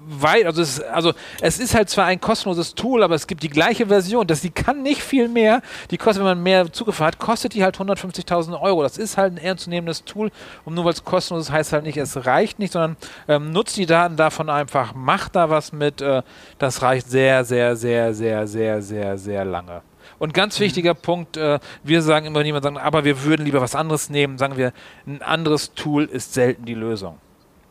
weit, 0.06 0.46
also 0.46 0.62
es, 0.62 0.80
also 0.80 1.12
es 1.40 1.58
ist 1.58 1.74
halt 1.74 1.90
zwar 1.90 2.06
ein 2.06 2.20
kostenloses 2.20 2.74
Tool, 2.74 3.02
aber 3.02 3.14
es 3.14 3.26
gibt 3.26 3.42
die 3.42 3.48
gleiche 3.48 3.86
Version, 3.86 4.26
dass 4.26 4.40
die 4.40 4.50
kann 4.50 4.82
nicht 4.82 5.02
viel 5.02 5.28
mehr. 5.28 5.62
Die 5.90 5.98
kostet, 5.98 6.20
wenn 6.20 6.36
man 6.36 6.42
mehr 6.42 6.72
Zugriff 6.72 7.00
hat, 7.00 7.18
kostet 7.18 7.54
die 7.54 7.62
halt 7.62 7.76
150.000 7.76 8.60
Euro. 8.60 8.82
Das 8.82 8.98
ist 8.98 9.16
halt 9.16 9.34
ein 9.34 9.38
ernstzunehmendes 9.38 10.04
Tool 10.04 10.30
und 10.64 10.74
nur 10.74 10.84
weil 10.84 10.92
es 10.92 11.04
kostenlos 11.04 11.46
ist, 11.46 11.52
heißt 11.52 11.72
halt 11.72 11.84
nicht, 11.84 11.96
es 11.96 12.26
reicht 12.26 12.58
nicht, 12.58 12.72
sondern 12.72 12.96
ähm, 13.28 13.52
nutzt 13.52 13.76
die 13.76 13.86
Daten 13.86 14.16
davon 14.16 14.50
einfach, 14.50 14.94
macht 14.94 15.36
da 15.36 15.50
was 15.50 15.72
mit. 15.72 16.00
Äh, 16.00 16.22
das 16.58 16.82
reicht 16.82 17.10
sehr, 17.10 17.44
sehr, 17.44 17.76
sehr, 17.76 18.14
sehr, 18.14 18.46
sehr, 18.46 18.82
sehr, 18.82 19.18
sehr 19.18 19.44
lange. 19.44 19.82
Und 20.18 20.34
ganz 20.34 20.58
mhm. 20.58 20.64
wichtiger 20.64 20.94
mhm. 20.94 20.98
Punkt, 21.02 21.36
äh, 21.36 21.58
wir 21.82 22.02
sagen 22.02 22.26
immer, 22.26 22.42
niemand 22.42 22.64
sagen, 22.64 22.78
aber 22.78 23.04
wir 23.04 23.24
würden 23.24 23.44
lieber 23.44 23.60
was 23.60 23.74
anderes 23.74 24.10
nehmen, 24.10 24.38
sagen 24.38 24.56
wir, 24.56 24.72
ein 25.06 25.22
anderes 25.22 25.74
Tool 25.74 26.04
ist 26.04 26.34
selten 26.34 26.64
die 26.64 26.74
Lösung. 26.74 27.18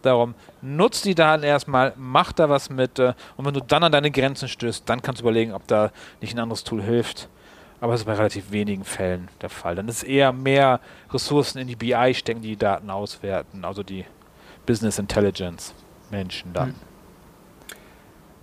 Darum, 0.02 0.36
nutzt 0.62 1.06
die 1.06 1.16
Daten 1.16 1.44
erstmal, 1.44 1.94
mach 1.96 2.32
da 2.32 2.50
was 2.50 2.70
mit 2.70 3.00
äh, 3.00 3.14
und 3.38 3.46
wenn 3.46 3.54
du 3.54 3.62
dann 3.62 3.84
an 3.84 3.92
deine 3.92 4.12
Grenzen 4.12 4.48
stößt, 4.48 4.88
dann 4.88 5.02
kannst 5.02 5.22
du 5.22 5.24
überlegen, 5.24 5.54
ob 5.54 5.68
da 5.68 5.92
nicht 6.22 6.34
ein 6.36 6.40
anderes 6.40 6.64
Tool 6.64 6.82
hilft. 6.82 7.30
Aber 7.80 7.94
das 7.94 8.02
ist 8.02 8.06
bei 8.06 8.14
relativ 8.14 8.52
wenigen 8.52 8.84
Fällen 8.84 9.28
der 9.42 9.50
Fall. 9.50 9.76
Dann 9.76 9.88
ist 9.88 10.04
eher 10.04 10.32
mehr 10.32 10.80
Ressourcen 11.12 11.58
in 11.58 11.68
die 11.68 11.76
BI 11.76 12.14
stecken, 12.14 12.42
die 12.42 12.50
die 12.50 12.58
Daten 12.58 12.92
auswerten, 12.92 13.66
also 13.66 13.82
die 13.82 14.06
Business 14.68 15.00
Intelligence 15.00 15.74
Menschen 16.12 16.54
dann. 16.54 16.70
Hm. 16.70 16.76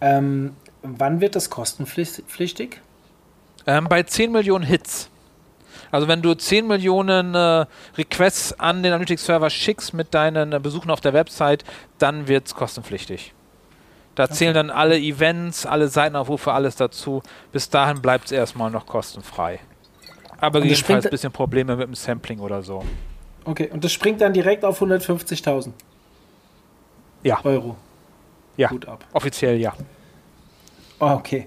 Ähm, 0.00 0.56
wann 0.82 1.20
wird 1.20 1.36
das 1.36 1.50
kostenpflichtig? 1.50 2.80
Ähm, 3.66 3.86
bei 3.88 4.02
10 4.02 4.32
Millionen 4.32 4.64
Hits. 4.64 5.10
Also 5.90 6.08
wenn 6.08 6.22
du 6.22 6.34
10 6.34 6.66
Millionen 6.66 7.34
äh, 7.34 7.66
Requests 7.96 8.58
an 8.58 8.82
den 8.82 8.92
Analytics-Server 8.92 9.50
schickst 9.50 9.94
mit 9.94 10.14
deinen 10.14 10.52
äh, 10.52 10.60
Besuchen 10.60 10.90
auf 10.90 11.00
der 11.00 11.12
Website, 11.12 11.64
dann 11.98 12.28
wird 12.28 12.46
es 12.46 12.54
kostenpflichtig. 12.54 13.32
Da 14.14 14.24
okay. 14.24 14.34
zählen 14.34 14.54
dann 14.54 14.70
alle 14.70 14.98
Events, 14.98 15.64
alle 15.64 15.88
Seitenaufrufe, 15.88 16.52
alles 16.52 16.76
dazu. 16.76 17.22
Bis 17.52 17.70
dahin 17.70 18.02
bleibt 18.02 18.26
es 18.26 18.32
erstmal 18.32 18.70
noch 18.70 18.86
kostenfrei. 18.86 19.60
Aber 20.40 20.60
gegebenenfalls 20.60 21.06
ein 21.06 21.10
bisschen 21.10 21.32
Probleme 21.32 21.76
mit 21.76 21.86
dem 21.86 21.94
Sampling 21.94 22.40
oder 22.40 22.62
so. 22.62 22.84
Okay, 23.44 23.70
und 23.72 23.82
das 23.84 23.92
springt 23.92 24.20
dann 24.20 24.32
direkt 24.32 24.64
auf 24.64 24.82
150.000 24.82 25.70
ja. 27.22 27.38
Euro. 27.44 27.76
Ja, 28.56 28.68
Gut 28.68 28.86
ab. 28.88 29.04
offiziell 29.12 29.56
ja. 29.58 29.72
Okay. 30.98 31.46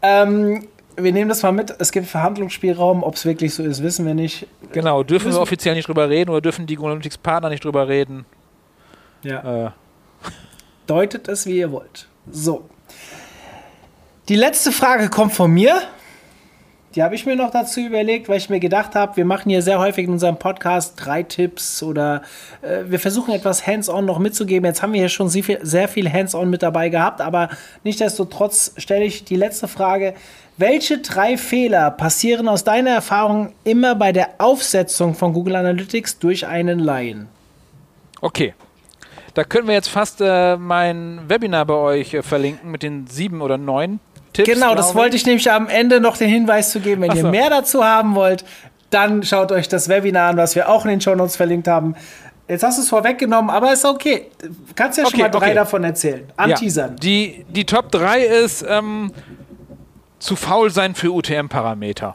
Ähm, 0.00 0.68
wir 0.96 1.12
nehmen 1.12 1.28
das 1.28 1.42
mal 1.42 1.52
mit. 1.52 1.74
Es 1.78 1.92
gibt 1.92 2.06
Verhandlungsspielraum. 2.06 3.02
Ob 3.02 3.14
es 3.14 3.24
wirklich 3.24 3.54
so 3.54 3.62
ist, 3.62 3.82
wissen 3.82 4.06
wir 4.06 4.14
nicht. 4.14 4.46
Genau, 4.72 5.02
dürfen 5.02 5.32
wir 5.32 5.40
offiziell 5.40 5.74
nicht 5.74 5.88
drüber 5.88 6.08
reden 6.08 6.30
oder 6.30 6.40
dürfen 6.40 6.66
die 6.66 6.78
Analytics 6.78 7.18
Partner 7.18 7.48
nicht 7.48 7.64
drüber 7.64 7.88
reden? 7.88 8.24
Ja. 9.22 9.66
Äh. 9.66 9.70
Deutet 10.86 11.28
es, 11.28 11.46
wie 11.46 11.58
ihr 11.58 11.72
wollt. 11.72 12.08
So. 12.30 12.68
Die 14.28 14.36
letzte 14.36 14.72
Frage 14.72 15.08
kommt 15.08 15.32
von 15.32 15.50
mir. 15.50 15.82
Die 16.96 17.02
habe 17.02 17.14
ich 17.14 17.26
mir 17.26 17.36
noch 17.36 17.50
dazu 17.50 17.80
überlegt, 17.80 18.26
weil 18.30 18.38
ich 18.38 18.48
mir 18.48 18.58
gedacht 18.58 18.94
habe, 18.94 19.18
wir 19.18 19.26
machen 19.26 19.50
hier 19.50 19.60
sehr 19.60 19.78
häufig 19.78 20.06
in 20.06 20.12
unserem 20.12 20.38
Podcast 20.38 20.94
drei 20.96 21.22
Tipps 21.22 21.82
oder 21.82 22.22
äh, 22.62 22.84
wir 22.86 22.98
versuchen 22.98 23.34
etwas 23.34 23.66
Hands-on 23.66 24.06
noch 24.06 24.18
mitzugeben. 24.18 24.64
Jetzt 24.64 24.82
haben 24.82 24.94
wir 24.94 25.00
hier 25.00 25.10
schon 25.10 25.28
sehr 25.28 25.44
viel, 25.44 25.58
sehr 25.60 25.88
viel 25.88 26.10
Hands-on 26.10 26.48
mit 26.48 26.62
dabei 26.62 26.88
gehabt, 26.88 27.20
aber 27.20 27.50
nichtsdestotrotz 27.84 28.72
stelle 28.78 29.04
ich 29.04 29.24
die 29.24 29.36
letzte 29.36 29.68
Frage. 29.68 30.14
Welche 30.56 30.96
drei 30.96 31.36
Fehler 31.36 31.90
passieren 31.90 32.48
aus 32.48 32.64
deiner 32.64 32.92
Erfahrung 32.92 33.52
immer 33.62 33.94
bei 33.94 34.12
der 34.12 34.30
Aufsetzung 34.38 35.14
von 35.14 35.34
Google 35.34 35.56
Analytics 35.56 36.18
durch 36.18 36.46
einen 36.46 36.78
Laien? 36.78 37.28
Okay. 38.22 38.54
Da 39.34 39.44
können 39.44 39.68
wir 39.68 39.74
jetzt 39.74 39.88
fast 39.88 40.22
äh, 40.22 40.56
mein 40.56 41.20
Webinar 41.28 41.66
bei 41.66 41.74
euch 41.74 42.14
äh, 42.14 42.22
verlinken 42.22 42.70
mit 42.70 42.82
den 42.82 43.06
sieben 43.06 43.42
oder 43.42 43.58
neun 43.58 44.00
Tipps. 44.36 44.48
Genau, 44.48 44.74
das 44.74 44.94
wollte 44.94 45.16
ich 45.16 45.24
nämlich 45.26 45.50
am 45.50 45.68
Ende 45.68 46.00
noch 46.00 46.16
den 46.16 46.28
Hinweis 46.28 46.70
zu 46.70 46.80
geben. 46.80 47.02
Wenn 47.02 47.10
so. 47.12 47.18
ihr 47.18 47.24
mehr 47.24 47.50
dazu 47.50 47.84
haben 47.84 48.14
wollt, 48.14 48.44
dann 48.90 49.22
schaut 49.22 49.50
euch 49.52 49.68
das 49.68 49.88
Webinar 49.88 50.30
an, 50.30 50.36
was 50.36 50.54
wir 50.54 50.68
auch 50.68 50.84
in 50.84 50.90
den 50.90 51.00
Show 51.00 51.14
Notes 51.14 51.36
verlinkt 51.36 51.68
haben. 51.68 51.94
Jetzt 52.48 52.62
hast 52.62 52.78
du 52.78 52.82
es 52.82 52.88
vorweggenommen, 52.88 53.50
aber 53.50 53.72
ist 53.72 53.84
okay. 53.84 54.30
Du 54.40 54.48
kannst 54.74 54.98
ja 54.98 55.04
okay, 55.04 55.10
schon 55.12 55.20
mal 55.20 55.30
drei 55.30 55.46
okay. 55.46 55.54
davon 55.54 55.82
erzählen. 55.82 56.28
Anteasern. 56.36 56.90
Ja. 56.90 56.96
Die, 56.96 57.44
die 57.48 57.64
Top 57.64 57.90
3 57.90 58.22
ist 58.22 58.64
ähm, 58.68 59.10
zu 60.20 60.36
faul 60.36 60.70
sein 60.70 60.94
für 60.94 61.12
UTM-Parameter. 61.12 62.14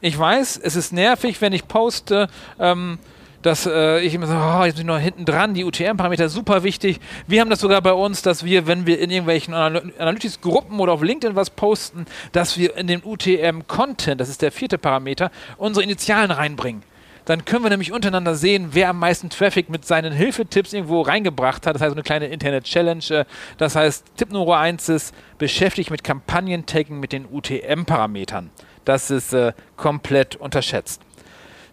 Ich 0.00 0.18
weiß, 0.18 0.58
es 0.62 0.74
ist 0.74 0.92
nervig, 0.92 1.40
wenn 1.40 1.52
ich 1.52 1.68
poste, 1.68 2.26
ähm, 2.58 2.98
dass 3.42 3.66
äh, 3.66 4.00
ich 4.00 4.14
immer 4.14 4.26
so, 4.26 4.34
oh, 4.34 4.64
jetzt 4.64 4.76
bin 4.76 4.82
ich 4.82 4.86
noch 4.86 4.98
hinten 4.98 5.24
dran, 5.24 5.54
die 5.54 5.64
UTM-Parameter 5.64 6.28
super 6.28 6.62
wichtig. 6.62 7.00
Wir 7.26 7.40
haben 7.40 7.50
das 7.50 7.60
sogar 7.60 7.82
bei 7.82 7.92
uns, 7.92 8.22
dass 8.22 8.44
wir, 8.44 8.66
wenn 8.66 8.86
wir 8.86 8.98
in 9.00 9.10
irgendwelchen 9.10 9.52
Analytics-Gruppen 9.52 10.78
oder 10.78 10.92
auf 10.92 11.02
LinkedIn 11.02 11.36
was 11.36 11.50
posten, 11.50 12.06
dass 12.30 12.56
wir 12.56 12.76
in 12.76 12.86
den 12.86 13.02
UTM-Content, 13.04 14.20
das 14.20 14.28
ist 14.28 14.42
der 14.42 14.52
vierte 14.52 14.78
Parameter, 14.78 15.30
unsere 15.58 15.82
Initialen 15.84 16.30
reinbringen. 16.30 16.82
Dann 17.24 17.44
können 17.44 17.62
wir 17.64 17.70
nämlich 17.70 17.92
untereinander 17.92 18.34
sehen, 18.34 18.70
wer 18.72 18.88
am 18.88 18.98
meisten 18.98 19.30
Traffic 19.30 19.70
mit 19.70 19.84
seinen 19.84 20.12
Hilfetipps 20.12 20.72
irgendwo 20.72 21.02
reingebracht 21.02 21.66
hat. 21.66 21.74
Das 21.76 21.82
heißt, 21.82 21.92
eine 21.92 22.02
kleine 22.02 22.26
Internet-Challenge. 22.26 23.26
Das 23.58 23.76
heißt, 23.76 24.16
Tipp 24.16 24.32
Nummer 24.32 24.58
1 24.58 24.88
ist, 24.88 25.14
beschäftigt 25.38 25.92
mit 25.92 26.02
Kampagnen-Tagging 26.02 26.98
mit 26.98 27.12
den 27.12 27.26
UTM-Parametern. 27.30 28.50
Das 28.84 29.10
ist 29.10 29.32
äh, 29.32 29.52
komplett 29.76 30.34
unterschätzt. 30.34 31.00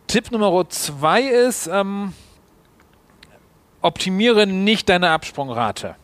Tipp 0.10 0.32
Nummer 0.32 0.68
zwei 0.70 1.22
ist, 1.22 1.68
ähm, 1.68 2.14
optimiere 3.80 4.48
nicht 4.48 4.90
deine 4.90 5.12
Absprungrate. 5.12 5.98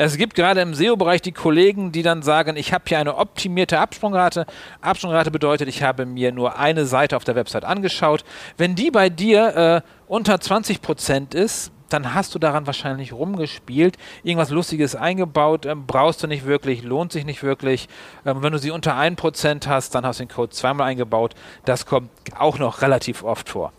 Es 0.00 0.16
gibt 0.16 0.36
gerade 0.36 0.60
im 0.60 0.74
SEO-Bereich 0.74 1.22
die 1.22 1.32
Kollegen, 1.32 1.90
die 1.90 2.04
dann 2.04 2.22
sagen, 2.22 2.56
ich 2.56 2.72
habe 2.72 2.84
hier 2.86 3.00
eine 3.00 3.16
optimierte 3.16 3.80
Absprungrate. 3.80 4.46
Absprungrate 4.80 5.32
bedeutet, 5.32 5.66
ich 5.66 5.82
habe 5.82 6.06
mir 6.06 6.30
nur 6.30 6.56
eine 6.56 6.86
Seite 6.86 7.16
auf 7.16 7.24
der 7.24 7.34
Website 7.34 7.64
angeschaut. 7.64 8.24
Wenn 8.56 8.76
die 8.76 8.92
bei 8.92 9.10
dir 9.10 9.56
äh, 9.56 9.80
unter 10.06 10.36
20% 10.36 11.34
ist, 11.34 11.72
dann 11.88 12.14
hast 12.14 12.32
du 12.32 12.38
daran 12.38 12.68
wahrscheinlich 12.68 13.12
rumgespielt, 13.12 13.96
irgendwas 14.22 14.50
Lustiges 14.50 14.94
eingebaut, 14.94 15.66
ähm, 15.66 15.84
brauchst 15.88 16.22
du 16.22 16.28
nicht 16.28 16.46
wirklich, 16.46 16.84
lohnt 16.84 17.10
sich 17.10 17.24
nicht 17.24 17.42
wirklich. 17.42 17.88
Ähm, 18.24 18.40
wenn 18.40 18.52
du 18.52 18.60
sie 18.60 18.70
unter 18.70 18.94
1% 18.94 19.66
hast, 19.66 19.96
dann 19.96 20.06
hast 20.06 20.20
du 20.20 20.26
den 20.26 20.30
Code 20.30 20.50
zweimal 20.50 20.86
eingebaut. 20.86 21.34
Das 21.64 21.86
kommt 21.86 22.10
auch 22.38 22.60
noch 22.60 22.82
relativ 22.82 23.24
oft 23.24 23.48
vor. 23.48 23.72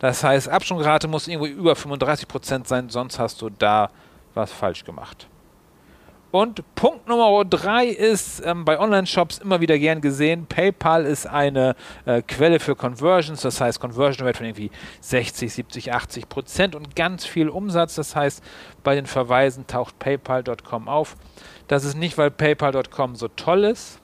Das 0.00 0.24
heißt, 0.24 0.48
Absprungrate 0.48 1.06
muss 1.06 1.28
irgendwo 1.28 1.46
über 1.46 1.74
35% 1.74 2.66
sein, 2.66 2.88
sonst 2.88 3.20
hast 3.20 3.40
du 3.40 3.50
da 3.50 3.90
was 4.34 4.50
falsch 4.50 4.84
gemacht. 4.84 5.28
Und 6.30 6.62
Punkt 6.76 7.08
Nummer 7.08 7.44
drei 7.44 7.86
ist 7.86 8.42
ähm, 8.44 8.64
bei 8.64 8.78
Online-Shops 8.78 9.38
immer 9.38 9.60
wieder 9.60 9.78
gern 9.78 10.00
gesehen. 10.00 10.46
PayPal 10.46 11.04
ist 11.04 11.26
eine 11.26 11.74
äh, 12.04 12.22
Quelle 12.22 12.60
für 12.60 12.76
Conversions, 12.76 13.42
das 13.42 13.60
heißt 13.60 13.80
Conversion 13.80 14.26
Rate 14.26 14.38
von 14.38 14.46
irgendwie 14.46 14.70
60, 15.00 15.52
70, 15.52 15.92
80 15.92 16.28
Prozent 16.28 16.74
und 16.76 16.94
ganz 16.94 17.26
viel 17.26 17.48
Umsatz. 17.48 17.96
Das 17.96 18.14
heißt, 18.14 18.44
bei 18.84 18.94
den 18.94 19.06
Verweisen 19.06 19.66
taucht 19.66 19.98
PayPal.com 19.98 20.88
auf. 20.88 21.16
Das 21.66 21.84
ist 21.84 21.96
nicht, 21.96 22.16
weil 22.16 22.30
PayPal.com 22.30 23.16
so 23.16 23.28
toll 23.28 23.64
ist, 23.64 23.99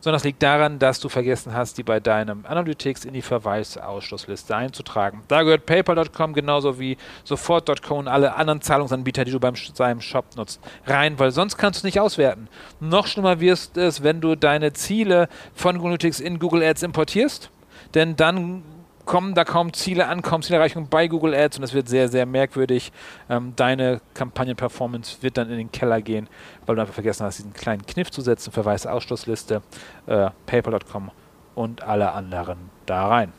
sondern 0.00 0.18
es 0.18 0.24
liegt 0.24 0.42
daran, 0.42 0.78
dass 0.78 1.00
du 1.00 1.08
vergessen 1.08 1.54
hast, 1.54 1.78
die 1.78 1.82
bei 1.82 2.00
deinem 2.00 2.44
Analytics 2.46 3.04
in 3.04 3.14
die 3.14 3.22
Verweisausschlussliste 3.22 4.54
einzutragen. 4.54 5.22
Da 5.28 5.42
gehört 5.42 5.66
PayPal.com 5.66 6.34
genauso 6.34 6.78
wie 6.78 6.96
Sofort.com 7.24 7.98
und 7.98 8.08
alle 8.08 8.34
anderen 8.34 8.60
Zahlungsanbieter, 8.60 9.24
die 9.24 9.32
du 9.32 9.40
beim 9.40 9.54
seinem 9.56 10.00
Shop 10.00 10.36
nutzt, 10.36 10.60
rein, 10.86 11.18
weil 11.18 11.30
sonst 11.30 11.56
kannst 11.56 11.82
du 11.82 11.86
nicht 11.86 12.00
auswerten. 12.00 12.48
Noch 12.80 13.06
schlimmer 13.06 13.40
wirst 13.40 13.76
es, 13.76 14.02
wenn 14.02 14.20
du 14.20 14.36
deine 14.36 14.72
Ziele 14.72 15.28
von 15.54 15.76
Analytics 15.76 16.20
in 16.20 16.38
Google 16.38 16.62
Ads 16.62 16.82
importierst, 16.82 17.50
denn 17.94 18.16
dann 18.16 18.62
kommen 19.06 19.34
da 19.34 19.44
kaum 19.44 19.72
Ziele 19.72 20.06
an, 20.08 20.20
kaum 20.20 20.42
Zielerreichung 20.42 20.88
bei 20.88 21.08
Google 21.08 21.34
Ads 21.34 21.58
und 21.58 21.64
es 21.64 21.72
wird 21.72 21.88
sehr, 21.88 22.08
sehr 22.08 22.26
merkwürdig. 22.26 22.92
Ähm, 23.30 23.54
deine 23.56 24.00
Kampagnenperformance 24.14 25.22
wird 25.22 25.38
dann 25.38 25.48
in 25.48 25.56
den 25.56 25.72
Keller 25.72 26.02
gehen, 26.02 26.28
weil 26.66 26.76
du 26.76 26.82
einfach 26.82 26.94
vergessen 26.94 27.24
hast, 27.24 27.38
diesen 27.38 27.54
kleinen 27.54 27.86
Kniff 27.86 28.10
zu 28.10 28.20
setzen, 28.20 28.52
Verweis 28.52 28.86
Ausschlussliste, 28.86 29.62
äh, 30.06 30.30
PayPal.com 30.46 31.10
und 31.54 31.82
alle 31.82 32.12
anderen 32.12 32.58
da 32.84 33.08
rein. 33.08 33.32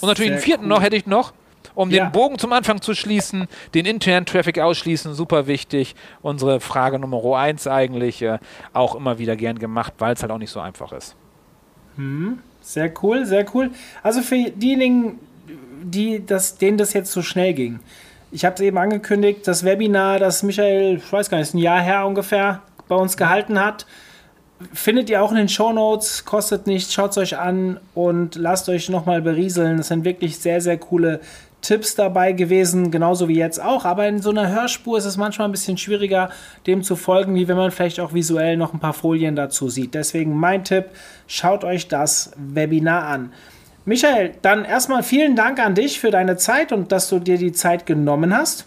Und 0.00 0.08
natürlich 0.08 0.32
einen 0.32 0.40
vierten 0.40 0.64
cool. 0.64 0.68
noch 0.68 0.82
hätte 0.82 0.96
ich 0.96 1.06
noch, 1.06 1.34
um 1.74 1.90
ja. 1.90 2.04
den 2.04 2.12
Bogen 2.12 2.38
zum 2.38 2.52
Anfang 2.52 2.80
zu 2.80 2.94
schließen, 2.94 3.48
den 3.74 3.84
internen 3.84 4.26
Traffic 4.26 4.58
ausschließen, 4.58 5.12
super 5.14 5.46
wichtig. 5.46 5.94
Unsere 6.22 6.60
Frage 6.60 6.98
Nummer 6.98 7.36
eins 7.36 7.66
eigentlich, 7.66 8.22
äh, 8.22 8.38
auch 8.72 8.94
immer 8.94 9.18
wieder 9.18 9.36
gern 9.36 9.58
gemacht, 9.58 9.94
weil 9.98 10.14
es 10.14 10.22
halt 10.22 10.32
auch 10.32 10.38
nicht 10.38 10.50
so 10.50 10.60
einfach 10.60 10.92
ist. 10.92 11.16
Hm. 11.96 12.38
Sehr 12.60 12.92
cool, 13.02 13.26
sehr 13.26 13.46
cool. 13.54 13.70
Also 14.02 14.22
für 14.22 14.50
diejenigen, 14.50 15.18
die 15.82 16.24
das, 16.24 16.58
denen 16.58 16.78
das 16.78 16.92
jetzt 16.92 17.12
so 17.12 17.22
schnell 17.22 17.54
ging. 17.54 17.80
Ich 18.32 18.44
habe 18.44 18.54
es 18.54 18.60
eben 18.60 18.78
angekündigt, 18.78 19.46
das 19.48 19.64
Webinar, 19.64 20.18
das 20.18 20.42
Michael, 20.42 20.96
ich 20.96 21.12
weiß 21.12 21.30
gar 21.30 21.38
nicht, 21.38 21.54
ein 21.54 21.58
Jahr 21.58 21.80
her 21.80 22.06
ungefähr 22.06 22.62
bei 22.86 22.94
uns 22.94 23.16
gehalten 23.16 23.58
hat, 23.58 23.86
findet 24.72 25.10
ihr 25.10 25.22
auch 25.22 25.30
in 25.30 25.38
den 25.38 25.48
Show 25.48 25.72
Notes, 25.72 26.24
kostet 26.24 26.66
nichts, 26.66 26.92
schaut 26.92 27.12
es 27.12 27.18
euch 27.18 27.38
an 27.38 27.80
und 27.94 28.34
lasst 28.36 28.68
euch 28.68 28.88
nochmal 28.88 29.22
berieseln. 29.22 29.78
Das 29.78 29.88
sind 29.88 30.04
wirklich 30.04 30.38
sehr, 30.38 30.60
sehr 30.60 30.78
coole 30.78 31.20
Tipps 31.62 31.94
dabei 31.94 32.32
gewesen, 32.32 32.90
genauso 32.90 33.28
wie 33.28 33.36
jetzt 33.36 33.62
auch. 33.62 33.84
Aber 33.84 34.06
in 34.06 34.20
so 34.20 34.30
einer 34.30 34.48
Hörspur 34.50 34.98
ist 34.98 35.04
es 35.04 35.16
manchmal 35.16 35.48
ein 35.48 35.52
bisschen 35.52 35.76
schwieriger, 35.76 36.30
dem 36.66 36.82
zu 36.82 36.96
folgen, 36.96 37.34
wie 37.34 37.48
wenn 37.48 37.56
man 37.56 37.70
vielleicht 37.70 38.00
auch 38.00 38.14
visuell 38.14 38.56
noch 38.56 38.72
ein 38.72 38.80
paar 38.80 38.92
Folien 38.92 39.36
dazu 39.36 39.68
sieht. 39.68 39.94
Deswegen 39.94 40.36
mein 40.36 40.64
Tipp, 40.64 40.86
schaut 41.26 41.64
euch 41.64 41.88
das 41.88 42.32
Webinar 42.36 43.04
an. 43.04 43.32
Michael, 43.84 44.34
dann 44.42 44.64
erstmal 44.64 45.02
vielen 45.02 45.36
Dank 45.36 45.58
an 45.58 45.74
dich 45.74 46.00
für 46.00 46.10
deine 46.10 46.36
Zeit 46.36 46.72
und 46.72 46.92
dass 46.92 47.08
du 47.08 47.18
dir 47.18 47.38
die 47.38 47.52
Zeit 47.52 47.86
genommen 47.86 48.36
hast. 48.36 48.66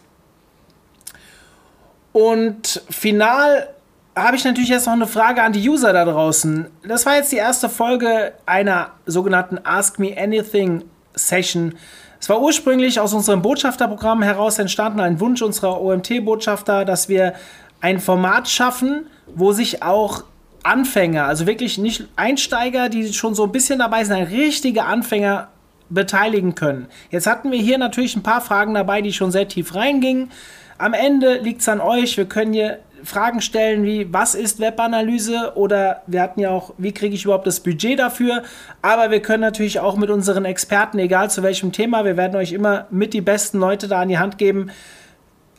Und 2.11 2.83
final 2.89 3.69
habe 4.15 4.35
ich 4.35 4.43
natürlich 4.43 4.69
jetzt 4.69 4.85
noch 4.85 4.93
eine 4.93 5.07
Frage 5.07 5.41
an 5.41 5.53
die 5.53 5.67
User 5.67 5.93
da 5.93 6.05
draußen. 6.05 6.67
Das 6.87 7.05
war 7.05 7.15
jetzt 7.15 7.31
die 7.31 7.37
erste 7.37 7.69
Folge 7.69 8.33
einer 8.45 8.91
sogenannten 9.05 9.59
Ask 9.63 9.97
Me 9.99 10.15
Anything 10.15 10.83
Session. 11.15 11.75
Es 12.23 12.29
war 12.29 12.39
ursprünglich 12.39 13.01
aus 13.01 13.13
unserem 13.13 13.41
Botschafterprogramm 13.41 14.21
heraus 14.21 14.57
entstanden, 14.57 15.01
ein 15.01 15.19
Wunsch 15.19 15.41
unserer 15.41 15.81
OMT-Botschafter, 15.81 16.85
dass 16.85 17.09
wir 17.09 17.33
ein 17.81 17.99
Format 17.99 18.47
schaffen, 18.47 19.07
wo 19.35 19.51
sich 19.51 19.83
auch 19.83 20.23
Anfänger, 20.63 21.25
also 21.25 21.47
wirklich 21.47 21.77
nicht 21.77 22.07
Einsteiger, 22.15 22.87
die 22.87 23.11
schon 23.11 23.35
so 23.35 23.43
ein 23.43 23.51
bisschen 23.51 23.79
dabei 23.79 24.05
sind, 24.05 24.15
ein 24.15 24.23
richtige 24.23 24.85
Anfänger 24.85 25.49
beteiligen 25.89 26.55
können. 26.55 26.87
Jetzt 27.11 27.27
hatten 27.27 27.51
wir 27.51 27.59
hier 27.59 27.77
natürlich 27.77 28.15
ein 28.15 28.23
paar 28.23 28.39
Fragen 28.39 28.73
dabei, 28.73 29.01
die 29.01 29.11
schon 29.11 29.33
sehr 29.33 29.49
tief 29.49 29.75
reingingen. 29.75 30.31
Am 30.77 30.93
Ende 30.93 31.39
liegt 31.39 31.59
es 31.59 31.67
an 31.67 31.81
euch. 31.81 32.15
Wir 32.15 32.23
können 32.23 32.53
hier 32.53 32.79
Fragen 33.03 33.41
stellen 33.41 33.83
wie, 33.83 34.11
was 34.13 34.35
ist 34.35 34.59
Webanalyse? 34.59 35.53
Oder 35.55 36.01
wir 36.07 36.21
hatten 36.21 36.39
ja 36.39 36.49
auch, 36.49 36.73
wie 36.77 36.91
kriege 36.91 37.15
ich 37.15 37.25
überhaupt 37.25 37.47
das 37.47 37.59
Budget 37.59 37.99
dafür? 37.99 38.43
Aber 38.81 39.11
wir 39.11 39.21
können 39.21 39.41
natürlich 39.41 39.79
auch 39.79 39.95
mit 39.95 40.09
unseren 40.09 40.45
Experten, 40.45 40.99
egal 40.99 41.29
zu 41.29 41.43
welchem 41.43 41.71
Thema, 41.71 42.05
wir 42.05 42.17
werden 42.17 42.35
euch 42.35 42.51
immer 42.51 42.87
mit 42.89 43.13
die 43.13 43.21
besten 43.21 43.59
Leute 43.59 43.87
da 43.87 44.01
an 44.01 44.09
die 44.09 44.17
Hand 44.17 44.37
geben, 44.37 44.71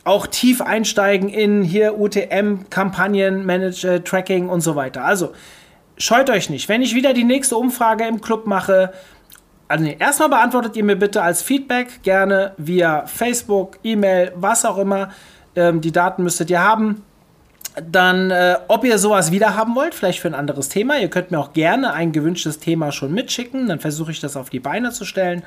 auch 0.03 0.27
tief 0.27 0.61
einsteigen 0.61 1.29
in 1.29 1.63
hier 1.63 1.99
UTM, 1.99 2.69
Kampagnen, 2.69 3.45
Manage, 3.45 4.03
Tracking 4.03 4.49
und 4.49 4.61
so 4.61 4.75
weiter. 4.75 5.03
Also 5.03 5.33
scheut 5.97 6.29
euch 6.29 6.49
nicht. 6.49 6.69
Wenn 6.69 6.81
ich 6.81 6.93
wieder 6.93 7.13
die 7.13 7.23
nächste 7.23 7.57
Umfrage 7.57 8.05
im 8.05 8.21
Club 8.21 8.45
mache, 8.45 8.93
also 9.67 9.83
nee, 9.83 9.97
erstmal 9.99 10.29
beantwortet 10.29 10.75
ihr 10.75 10.83
mir 10.83 10.95
bitte 10.95 11.23
als 11.23 11.41
Feedback 11.41 12.03
gerne 12.03 12.53
via 12.57 13.07
Facebook, 13.07 13.79
E-Mail, 13.83 14.31
was 14.35 14.63
auch 14.63 14.77
immer. 14.77 15.09
Ähm, 15.55 15.81
die 15.81 15.91
Daten 15.91 16.23
müsstet 16.23 16.51
ihr 16.51 16.63
haben. 16.63 17.03
Dann, 17.91 18.31
äh, 18.31 18.57
ob 18.67 18.85
ihr 18.85 18.97
sowas 18.97 19.31
wieder 19.31 19.55
haben 19.55 19.75
wollt, 19.75 19.93
vielleicht 19.93 20.19
für 20.19 20.29
ein 20.29 20.33
anderes 20.33 20.69
Thema. 20.69 20.97
Ihr 20.97 21.09
könnt 21.09 21.31
mir 21.31 21.39
auch 21.39 21.53
gerne 21.53 21.93
ein 21.93 22.11
gewünschtes 22.11 22.59
Thema 22.59 22.91
schon 22.91 23.13
mitschicken. 23.13 23.67
Dann 23.67 23.79
versuche 23.79 24.11
ich 24.11 24.21
das 24.21 24.37
auf 24.37 24.49
die 24.49 24.59
Beine 24.59 24.91
zu 24.91 25.03
stellen. 25.03 25.43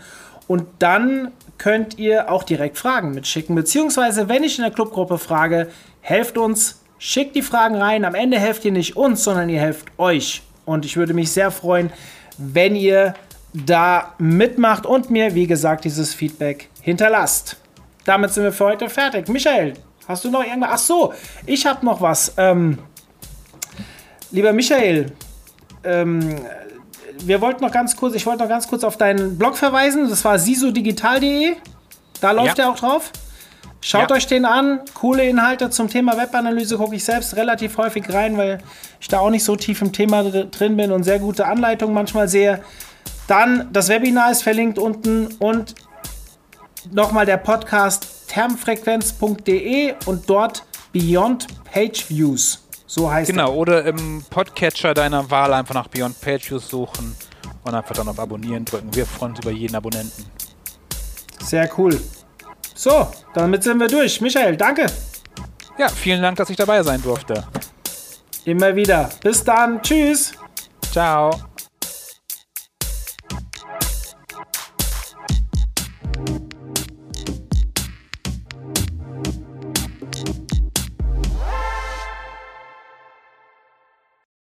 Und 0.46 0.66
dann 0.78 1.32
könnt 1.58 1.98
ihr 1.98 2.30
auch 2.30 2.42
direkt 2.42 2.78
Fragen 2.78 3.12
mitschicken. 3.12 3.54
Beziehungsweise, 3.54 4.28
wenn 4.28 4.44
ich 4.44 4.58
in 4.58 4.64
der 4.64 4.72
Clubgruppe 4.72 5.18
frage, 5.18 5.68
helft 6.00 6.38
uns, 6.38 6.82
schickt 6.98 7.34
die 7.36 7.42
Fragen 7.42 7.76
rein. 7.76 8.04
Am 8.04 8.14
Ende 8.14 8.38
helft 8.38 8.64
ihr 8.64 8.72
nicht 8.72 8.96
uns, 8.96 9.24
sondern 9.24 9.48
ihr 9.48 9.60
helft 9.60 9.88
euch. 9.98 10.42
Und 10.64 10.84
ich 10.84 10.96
würde 10.96 11.14
mich 11.14 11.30
sehr 11.30 11.50
freuen, 11.50 11.90
wenn 12.36 12.76
ihr 12.76 13.14
da 13.52 14.14
mitmacht 14.18 14.86
und 14.86 15.10
mir, 15.10 15.34
wie 15.34 15.46
gesagt, 15.46 15.84
dieses 15.84 16.14
Feedback 16.14 16.68
hinterlasst. 16.82 17.56
Damit 18.04 18.32
sind 18.32 18.44
wir 18.44 18.52
für 18.52 18.66
heute 18.66 18.88
fertig. 18.88 19.28
Michael, 19.28 19.74
hast 20.08 20.24
du 20.24 20.30
noch 20.30 20.42
irgendwas? 20.42 20.70
Ach 20.72 20.78
so, 20.78 21.14
ich 21.46 21.66
habe 21.66 21.84
noch 21.84 22.00
was. 22.00 22.32
Ähm, 22.36 22.78
lieber 24.30 24.52
Michael, 24.52 25.12
ähm, 25.84 26.40
wir 27.20 27.40
wollten 27.40 27.64
noch 27.64 27.72
ganz 27.72 27.96
kurz, 27.96 28.14
ich 28.14 28.26
wollte 28.26 28.42
noch 28.42 28.48
ganz 28.48 28.66
kurz 28.66 28.84
auf 28.84 28.96
deinen 28.96 29.38
Blog 29.38 29.56
verweisen. 29.56 30.08
Das 30.08 30.24
war 30.24 30.38
sisodigital.de. 30.38 31.54
Da 32.20 32.32
läuft 32.32 32.58
ja. 32.58 32.64
er 32.64 32.70
auch 32.70 32.78
drauf. 32.78 33.12
Schaut 33.80 34.10
ja. 34.10 34.16
euch 34.16 34.26
den 34.26 34.44
an. 34.44 34.80
Coole 34.94 35.28
Inhalte 35.28 35.70
zum 35.70 35.88
Thema 35.88 36.16
Webanalyse 36.16 36.76
gucke 36.78 36.96
ich 36.96 37.04
selbst 37.04 37.36
relativ 37.36 37.76
häufig 37.78 38.12
rein, 38.12 38.36
weil 38.36 38.58
ich 39.00 39.06
da 39.08 39.20
auch 39.20 39.30
nicht 39.30 39.44
so 39.44 39.54
tief 39.54 39.82
im 39.82 39.92
Thema 39.92 40.24
drin 40.24 40.76
bin 40.76 40.90
und 40.90 41.04
sehr 41.04 41.20
gute 41.20 41.46
Anleitungen 41.46 41.94
manchmal 41.94 42.28
sehe. 42.28 42.60
Dann 43.28 43.68
das 43.72 43.88
Webinar 43.88 44.32
ist 44.32 44.42
verlinkt 44.42 44.78
unten 44.78 45.28
und 45.38 45.74
nochmal 46.90 47.26
der 47.26 47.36
Podcast 47.36 48.17
termfrequenz.de 48.28 49.94
und 50.06 50.28
dort 50.30 50.64
Beyond 50.92 51.46
Page 51.64 52.08
Views. 52.08 52.62
So 52.86 53.10
heißt 53.10 53.30
Genau, 53.30 53.50
er. 53.52 53.56
oder 53.56 53.84
im 53.84 54.24
Podcatcher 54.30 54.94
deiner 54.94 55.30
Wahl 55.30 55.52
einfach 55.52 55.74
nach 55.74 55.88
Beyond 55.88 56.20
Page 56.20 56.50
Views 56.50 56.68
suchen 56.68 57.14
und 57.64 57.74
einfach 57.74 57.94
dann 57.94 58.08
auf 58.08 58.18
Abonnieren 58.18 58.64
drücken. 58.64 58.94
Wir 58.94 59.04
freuen 59.06 59.32
uns 59.32 59.40
über 59.40 59.50
jeden 59.50 59.74
Abonnenten. 59.76 60.24
Sehr 61.44 61.68
cool. 61.78 62.00
So, 62.74 63.08
damit 63.34 63.62
sind 63.64 63.78
wir 63.78 63.88
durch. 63.88 64.20
Michael, 64.20 64.56
danke. 64.56 64.86
Ja, 65.78 65.88
vielen 65.88 66.22
Dank, 66.22 66.36
dass 66.36 66.48
ich 66.50 66.56
dabei 66.56 66.82
sein 66.82 67.02
durfte. 67.02 67.44
Immer 68.44 68.74
wieder. 68.74 69.10
Bis 69.22 69.44
dann. 69.44 69.82
Tschüss. 69.82 70.32
Ciao. 70.90 71.47